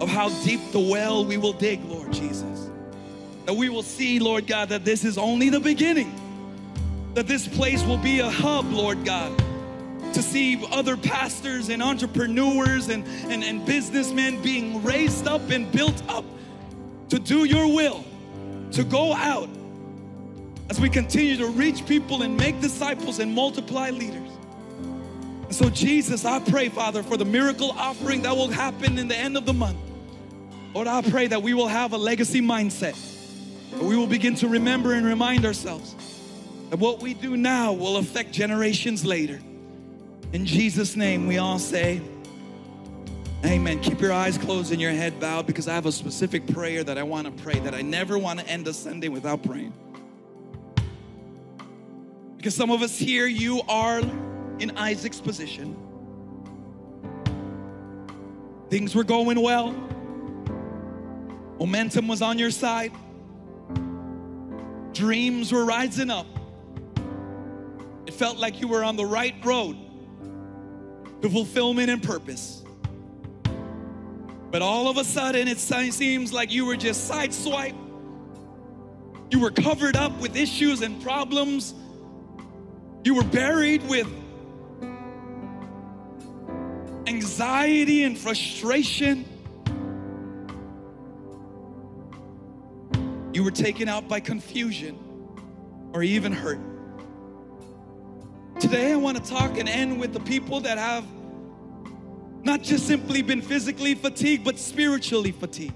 of 0.01 0.09
how 0.09 0.29
deep 0.43 0.71
the 0.71 0.79
well 0.79 1.23
we 1.23 1.37
will 1.37 1.53
dig, 1.53 1.83
Lord 1.85 2.11
Jesus. 2.11 2.69
That 3.45 3.53
we 3.53 3.69
will 3.69 3.83
see, 3.83 4.19
Lord 4.19 4.47
God, 4.47 4.69
that 4.69 4.83
this 4.83 5.05
is 5.05 5.17
only 5.17 5.49
the 5.49 5.59
beginning. 5.59 6.13
That 7.13 7.27
this 7.27 7.47
place 7.47 7.83
will 7.83 7.99
be 7.99 8.19
a 8.19 8.29
hub, 8.29 8.71
Lord 8.71 9.05
God, 9.05 9.31
to 10.15 10.23
see 10.23 10.65
other 10.71 10.95
pastors 10.95 11.67
and 11.67 11.83
entrepreneurs 11.83 12.87
and, 12.87 13.05
and, 13.29 13.43
and 13.43 13.65
businessmen 13.65 14.41
being 14.41 14.81
raised 14.81 15.27
up 15.27 15.49
and 15.49 15.69
built 15.73 16.01
up 16.07 16.23
to 17.09 17.19
do 17.19 17.43
your 17.43 17.67
will, 17.67 18.05
to 18.71 18.85
go 18.85 19.11
out 19.11 19.49
as 20.69 20.79
we 20.79 20.89
continue 20.89 21.35
to 21.35 21.47
reach 21.47 21.85
people 21.85 22.21
and 22.21 22.37
make 22.37 22.61
disciples 22.61 23.19
and 23.19 23.33
multiply 23.33 23.89
leaders. 23.89 24.29
And 25.43 25.53
so, 25.53 25.69
Jesus, 25.69 26.23
I 26.23 26.39
pray, 26.39 26.69
Father, 26.69 27.03
for 27.03 27.17
the 27.17 27.25
miracle 27.25 27.71
offering 27.71 28.21
that 28.21 28.35
will 28.35 28.47
happen 28.47 28.97
in 28.97 29.09
the 29.09 29.17
end 29.17 29.35
of 29.35 29.45
the 29.45 29.53
month. 29.53 29.77
Lord, 30.73 30.87
I 30.87 31.01
pray 31.01 31.27
that 31.27 31.43
we 31.43 31.53
will 31.53 31.67
have 31.67 31.91
a 31.91 31.97
legacy 31.97 32.41
mindset, 32.41 32.95
that 33.71 33.83
we 33.83 33.97
will 33.97 34.07
begin 34.07 34.35
to 34.35 34.47
remember 34.47 34.93
and 34.93 35.05
remind 35.05 35.45
ourselves 35.45 35.93
that 36.69 36.79
what 36.79 37.01
we 37.01 37.13
do 37.13 37.35
now 37.35 37.73
will 37.73 37.97
affect 37.97 38.31
generations 38.31 39.03
later. 39.03 39.41
In 40.35 40.45
Jesus' 40.45 40.97
name, 40.97 41.27
we 41.27 41.37
all 41.37 41.57
say, 41.57 42.01
Amen. 43.45 43.79
Keep 43.79 44.01
your 44.01 44.11
eyes 44.11 44.37
closed 44.37 44.73
and 44.73 44.81
your 44.81 44.91
head 44.91 45.17
bowed 45.17 45.47
because 45.47 45.69
I 45.69 45.73
have 45.73 45.85
a 45.85 45.93
specific 45.93 46.45
prayer 46.47 46.83
that 46.83 46.97
I 46.97 47.03
want 47.03 47.25
to 47.25 47.41
pray 47.41 47.57
that 47.59 47.73
I 47.73 47.81
never 47.81 48.17
want 48.17 48.41
to 48.41 48.47
end 48.49 48.67
a 48.67 48.73
Sunday 48.73 49.07
without 49.07 49.43
praying. 49.43 49.71
Because 52.35 52.53
some 52.53 52.69
of 52.69 52.81
us 52.81 52.99
here, 52.99 53.27
you 53.27 53.61
are 53.69 53.99
in 54.59 54.71
Isaac's 54.75 55.21
position. 55.21 55.73
Things 58.69 58.93
were 58.93 59.05
going 59.05 59.41
well, 59.41 59.71
momentum 61.59 62.09
was 62.09 62.21
on 62.21 62.37
your 62.37 62.51
side, 62.51 62.91
dreams 64.91 65.53
were 65.53 65.63
rising 65.63 66.09
up. 66.09 66.27
It 68.05 68.13
felt 68.13 68.37
like 68.37 68.59
you 68.59 68.67
were 68.67 68.83
on 68.83 68.97
the 68.97 69.05
right 69.05 69.33
road 69.41 69.84
fulfillment 71.29 71.89
and 71.89 72.01
purpose. 72.01 72.63
But 74.51 74.61
all 74.61 74.87
of 74.87 74.97
a 74.97 75.03
sudden, 75.03 75.47
it 75.47 75.59
seems 75.59 76.31
like 76.31 76.51
you 76.51 76.65
were 76.65 76.77
just 76.77 77.09
sideswiped. 77.11 77.75
You 79.31 79.39
were 79.39 79.51
covered 79.51 79.95
up 79.95 80.19
with 80.21 80.35
issues 80.35 80.81
and 80.81 81.01
problems 81.01 81.73
you 83.05 83.13
were 83.13 83.23
buried 83.23 83.87
with 83.87 84.07
anxiety 87.05 88.03
and 88.03 88.17
frustration. 88.17 89.25
You 93.31 93.43
were 93.43 93.51
taken 93.51 93.87
out 93.87 94.07
by 94.07 94.21
confusion 94.21 94.97
or 95.93 96.01
even 96.01 96.31
hurt. 96.31 96.59
Today, 98.59 98.93
I 98.93 98.95
want 98.95 99.23
to 99.23 99.29
talk 99.31 99.59
and 99.59 99.69
end 99.69 99.99
with 99.99 100.11
the 100.11 100.21
people 100.21 100.61
that 100.61 100.79
have 100.79 101.05
not 102.45 102.61
just 102.61 102.85
simply 102.85 103.23
been 103.23 103.41
physically 103.41 103.95
fatigued, 103.95 104.45
but 104.45 104.59
spiritually 104.59 105.31
fatigued. 105.31 105.73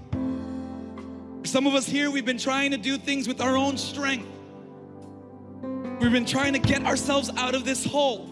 Some 1.42 1.66
of 1.66 1.74
us 1.74 1.86
here, 1.86 2.10
we've 2.10 2.24
been 2.24 2.38
trying 2.38 2.70
to 2.70 2.76
do 2.76 2.96
things 2.96 3.26
with 3.26 3.40
our 3.40 3.56
own 3.56 3.76
strength. 3.76 4.28
We've 6.00 6.12
been 6.12 6.24
trying 6.24 6.52
to 6.52 6.58
get 6.60 6.86
ourselves 6.86 7.30
out 7.36 7.54
of 7.54 7.64
this 7.64 7.84
hole. 7.84 8.26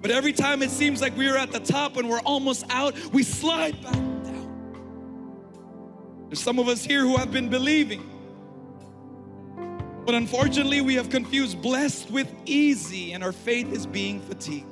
But 0.00 0.10
every 0.10 0.32
time 0.32 0.62
it 0.62 0.70
seems 0.70 1.02
like 1.02 1.16
we're 1.16 1.36
at 1.36 1.50
the 1.50 1.60
top 1.60 1.96
and 1.96 2.08
we're 2.08 2.20
almost 2.20 2.64
out, 2.70 2.96
we 3.12 3.22
slide 3.22 3.82
back 3.82 3.92
down. 3.92 4.46
There's 6.28 6.40
some 6.40 6.58
of 6.58 6.68
us 6.68 6.84
here 6.84 7.00
who 7.00 7.16
have 7.16 7.32
been 7.32 7.48
believing. 7.48 8.06
But 10.06 10.14
unfortunately, 10.14 10.80
we 10.80 10.94
have 10.94 11.10
confused 11.10 11.60
blessed 11.60 12.10
with 12.10 12.32
easy, 12.46 13.12
and 13.12 13.22
our 13.22 13.32
faith 13.32 13.72
is 13.72 13.86
being 13.86 14.20
fatigued. 14.20 14.66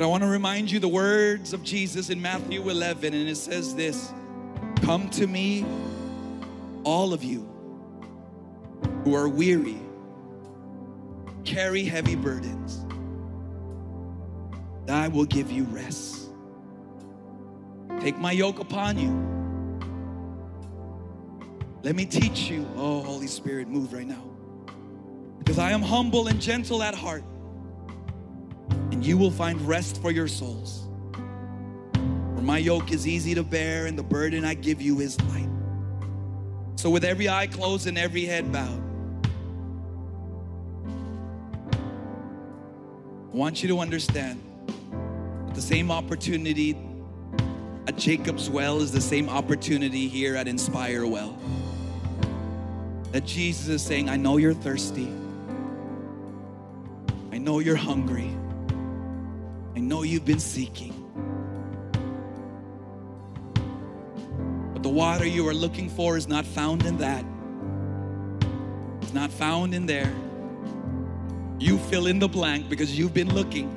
But 0.00 0.06
I 0.06 0.08
want 0.08 0.22
to 0.22 0.30
remind 0.30 0.70
you 0.70 0.80
the 0.80 0.88
words 0.88 1.52
of 1.52 1.62
Jesus 1.62 2.08
in 2.08 2.22
Matthew 2.22 2.66
11, 2.70 3.12
and 3.12 3.28
it 3.28 3.36
says 3.36 3.74
this 3.74 4.14
Come 4.80 5.10
to 5.10 5.26
me, 5.26 5.66
all 6.84 7.12
of 7.12 7.22
you 7.22 7.46
who 9.04 9.14
are 9.14 9.28
weary, 9.28 9.78
carry 11.44 11.84
heavy 11.84 12.14
burdens, 12.14 12.82
I 14.88 15.08
will 15.08 15.26
give 15.26 15.52
you 15.52 15.64
rest. 15.64 16.30
Take 18.00 18.16
my 18.16 18.32
yoke 18.32 18.58
upon 18.58 18.96
you. 18.96 19.10
Let 21.82 21.94
me 21.94 22.06
teach 22.06 22.48
you. 22.48 22.66
Oh, 22.74 23.02
Holy 23.02 23.26
Spirit, 23.26 23.68
move 23.68 23.92
right 23.92 24.06
now. 24.06 24.24
Because 25.38 25.58
I 25.58 25.72
am 25.72 25.82
humble 25.82 26.28
and 26.28 26.40
gentle 26.40 26.82
at 26.82 26.94
heart, 26.94 27.22
and 29.00 29.06
you 29.06 29.16
will 29.16 29.30
find 29.30 29.58
rest 29.62 30.02
for 30.02 30.10
your 30.10 30.28
souls. 30.28 30.86
For 31.94 32.42
my 32.42 32.58
yoke 32.58 32.92
is 32.92 33.06
easy 33.06 33.34
to 33.34 33.42
bear, 33.42 33.86
and 33.86 33.98
the 33.98 34.02
burden 34.02 34.44
I 34.44 34.52
give 34.52 34.82
you 34.82 35.00
is 35.00 35.18
light. 35.22 35.48
So, 36.76 36.90
with 36.90 37.02
every 37.02 37.26
eye 37.26 37.46
closed 37.46 37.86
and 37.86 37.96
every 37.96 38.26
head 38.26 38.52
bowed, 38.52 38.82
I 43.32 43.34
want 43.34 43.62
you 43.62 43.70
to 43.70 43.78
understand 43.78 44.42
the 45.54 45.62
same 45.62 45.90
opportunity 45.90 46.76
at 47.86 47.96
Jacob's 47.96 48.50
Well 48.50 48.82
is 48.82 48.92
the 48.92 49.00
same 49.00 49.30
opportunity 49.30 50.08
here 50.08 50.36
at 50.36 50.46
Inspire 50.46 51.06
Well. 51.06 51.38
That 53.12 53.24
Jesus 53.24 53.66
is 53.68 53.80
saying, 53.80 54.10
I 54.10 54.16
know 54.16 54.36
you're 54.36 54.52
thirsty. 54.52 55.10
I 57.32 57.38
know 57.38 57.60
you're 57.60 57.76
hungry. 57.76 58.36
I 59.74 59.80
know 59.80 60.02
you've 60.02 60.24
been 60.24 60.40
seeking. 60.40 60.92
But 64.72 64.82
the 64.82 64.88
water 64.88 65.26
you 65.26 65.46
are 65.48 65.54
looking 65.54 65.88
for 65.88 66.16
is 66.16 66.26
not 66.26 66.44
found 66.44 66.84
in 66.84 66.98
that. 66.98 67.24
It's 69.02 69.12
not 69.12 69.30
found 69.30 69.74
in 69.74 69.86
there. 69.86 70.12
You 71.58 71.78
fill 71.78 72.06
in 72.06 72.18
the 72.18 72.28
blank 72.28 72.68
because 72.68 72.98
you've 72.98 73.14
been 73.14 73.32
looking. 73.34 73.68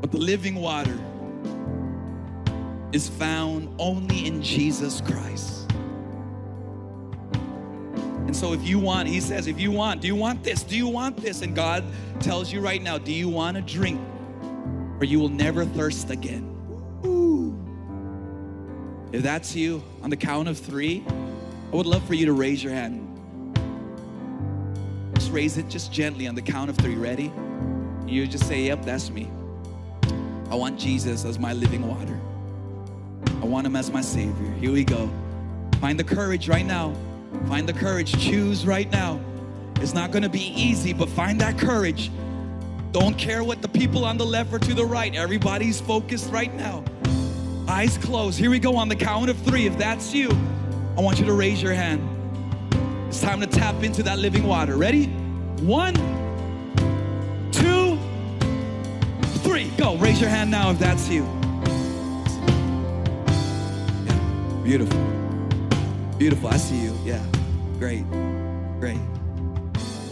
But 0.00 0.12
the 0.12 0.18
living 0.18 0.54
water 0.54 0.98
is 2.92 3.08
found 3.08 3.74
only 3.78 4.26
in 4.26 4.42
Jesus 4.42 5.00
Christ. 5.00 5.59
And 8.30 8.36
so, 8.36 8.52
if 8.52 8.64
you 8.64 8.78
want, 8.78 9.08
he 9.08 9.18
says, 9.18 9.48
if 9.48 9.58
you 9.58 9.72
want, 9.72 10.00
do 10.00 10.06
you 10.06 10.14
want 10.14 10.44
this? 10.44 10.62
Do 10.62 10.76
you 10.76 10.86
want 10.86 11.16
this? 11.16 11.42
And 11.42 11.52
God 11.52 11.82
tells 12.20 12.52
you 12.52 12.60
right 12.60 12.80
now, 12.80 12.96
do 12.96 13.12
you 13.12 13.28
want 13.28 13.56
to 13.56 13.60
drink? 13.60 14.00
Or 15.00 15.04
you 15.04 15.18
will 15.18 15.28
never 15.28 15.64
thirst 15.64 16.10
again. 16.10 16.44
Ooh. 17.04 17.58
If 19.10 19.24
that's 19.24 19.56
you, 19.56 19.82
on 20.04 20.10
the 20.10 20.16
count 20.16 20.46
of 20.46 20.56
three, 20.56 21.04
I 21.72 21.74
would 21.74 21.86
love 21.86 22.06
for 22.06 22.14
you 22.14 22.24
to 22.26 22.32
raise 22.32 22.62
your 22.62 22.72
hand. 22.72 23.04
Just 25.16 25.32
raise 25.32 25.58
it 25.58 25.68
just 25.68 25.92
gently 25.92 26.28
on 26.28 26.36
the 26.36 26.42
count 26.42 26.70
of 26.70 26.76
three. 26.76 26.94
Ready? 26.94 27.32
You 28.06 28.28
just 28.28 28.46
say, 28.46 28.62
Yep, 28.66 28.84
that's 28.84 29.10
me. 29.10 29.28
I 30.50 30.54
want 30.54 30.78
Jesus 30.78 31.24
as 31.24 31.40
my 31.40 31.52
living 31.52 31.84
water. 31.84 32.20
I 33.42 33.46
want 33.46 33.66
him 33.66 33.74
as 33.74 33.90
my 33.90 34.02
Savior. 34.02 34.52
Here 34.52 34.70
we 34.70 34.84
go. 34.84 35.10
Find 35.80 35.98
the 35.98 36.04
courage 36.04 36.48
right 36.48 36.64
now. 36.64 36.94
Find 37.48 37.68
the 37.68 37.72
courage. 37.72 38.12
Choose 38.18 38.66
right 38.66 38.90
now. 38.90 39.20
It's 39.76 39.94
not 39.94 40.10
going 40.10 40.22
to 40.22 40.28
be 40.28 40.52
easy, 40.60 40.92
but 40.92 41.08
find 41.08 41.40
that 41.40 41.58
courage. 41.58 42.10
Don't 42.92 43.16
care 43.16 43.44
what 43.44 43.62
the 43.62 43.68
people 43.68 44.04
on 44.04 44.18
the 44.18 44.26
left 44.26 44.52
or 44.52 44.58
to 44.58 44.74
the 44.74 44.84
right. 44.84 45.14
Everybody's 45.14 45.80
focused 45.80 46.30
right 46.30 46.52
now. 46.54 46.84
Eyes 47.68 47.96
closed. 47.98 48.38
Here 48.38 48.50
we 48.50 48.58
go 48.58 48.76
on 48.76 48.88
the 48.88 48.96
count 48.96 49.30
of 49.30 49.38
three. 49.38 49.66
If 49.66 49.78
that's 49.78 50.12
you, 50.12 50.28
I 50.98 51.00
want 51.00 51.20
you 51.20 51.26
to 51.26 51.32
raise 51.32 51.62
your 51.62 51.72
hand. 51.72 52.06
It's 53.08 53.20
time 53.20 53.40
to 53.40 53.46
tap 53.46 53.82
into 53.82 54.02
that 54.02 54.18
living 54.18 54.44
water. 54.44 54.76
Ready? 54.76 55.06
One, 55.62 55.94
two, 57.52 57.98
three. 59.40 59.70
Go. 59.76 59.96
Raise 59.96 60.20
your 60.20 60.30
hand 60.30 60.50
now 60.50 60.70
if 60.72 60.78
that's 60.78 61.08
you. 61.08 61.22
Yeah. 64.04 64.60
Beautiful. 64.64 65.29
Beautiful. 66.20 66.50
I 66.50 66.58
see 66.58 66.76
you. 66.76 66.94
Yeah. 67.02 67.24
Great. 67.78 68.06
Great. 68.78 69.00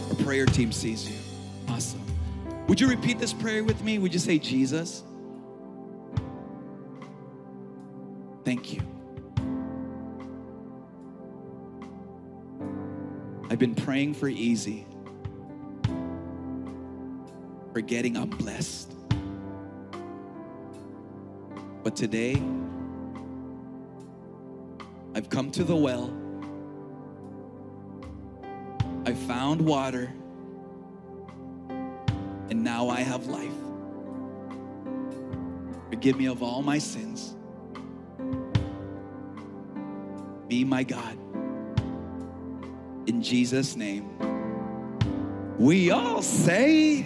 Our 0.09 0.15
prayer 0.23 0.47
team 0.47 0.71
sees 0.71 1.07
you. 1.07 1.15
Awesome. 1.67 2.01
Would 2.67 2.81
you 2.81 2.87
repeat 2.87 3.19
this 3.19 3.31
prayer 3.31 3.63
with 3.63 3.83
me? 3.83 3.99
Would 3.99 4.11
you 4.11 4.17
say, 4.17 4.39
Jesus? 4.39 5.03
Thank 8.43 8.73
you. 8.73 8.81
I've 13.51 13.59
been 13.59 13.75
praying 13.75 14.15
for 14.15 14.29
easy, 14.29 14.87
forgetting 17.71 18.17
I'm 18.17 18.31
blessed. 18.31 18.95
But 21.83 21.95
today, 21.95 22.41
I've 25.15 25.29
come 25.29 25.51
to 25.51 25.63
the 25.63 25.75
well. 25.75 26.13
I 29.05 29.13
found 29.13 29.61
water. 29.61 30.13
And 32.49 32.63
now 32.63 32.89
I 32.89 33.01
have 33.01 33.27
life. 33.27 33.53
Forgive 35.89 36.17
me 36.17 36.27
of 36.27 36.43
all 36.43 36.61
my 36.61 36.77
sins. 36.77 37.35
Be 40.47 40.63
my 40.63 40.83
God. 40.83 41.17
In 43.07 43.21
Jesus' 43.21 43.75
name. 43.75 44.09
We 45.57 45.91
all 45.91 46.21
say, 46.21 47.05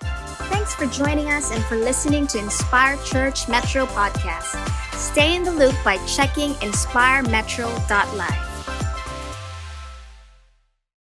Thanks 0.00 0.74
for 0.74 0.86
joining 0.86 1.28
us 1.30 1.50
and 1.50 1.62
for 1.64 1.76
listening 1.76 2.26
to 2.28 2.38
Inspire 2.38 2.96
Church 3.04 3.48
Metro 3.48 3.86
podcast. 3.86 4.87
Stay 4.98 5.36
in 5.36 5.44
the 5.44 5.52
loop 5.52 5.76
by 5.84 5.96
checking 6.06 6.54
inspiremetro.live. 6.54 8.47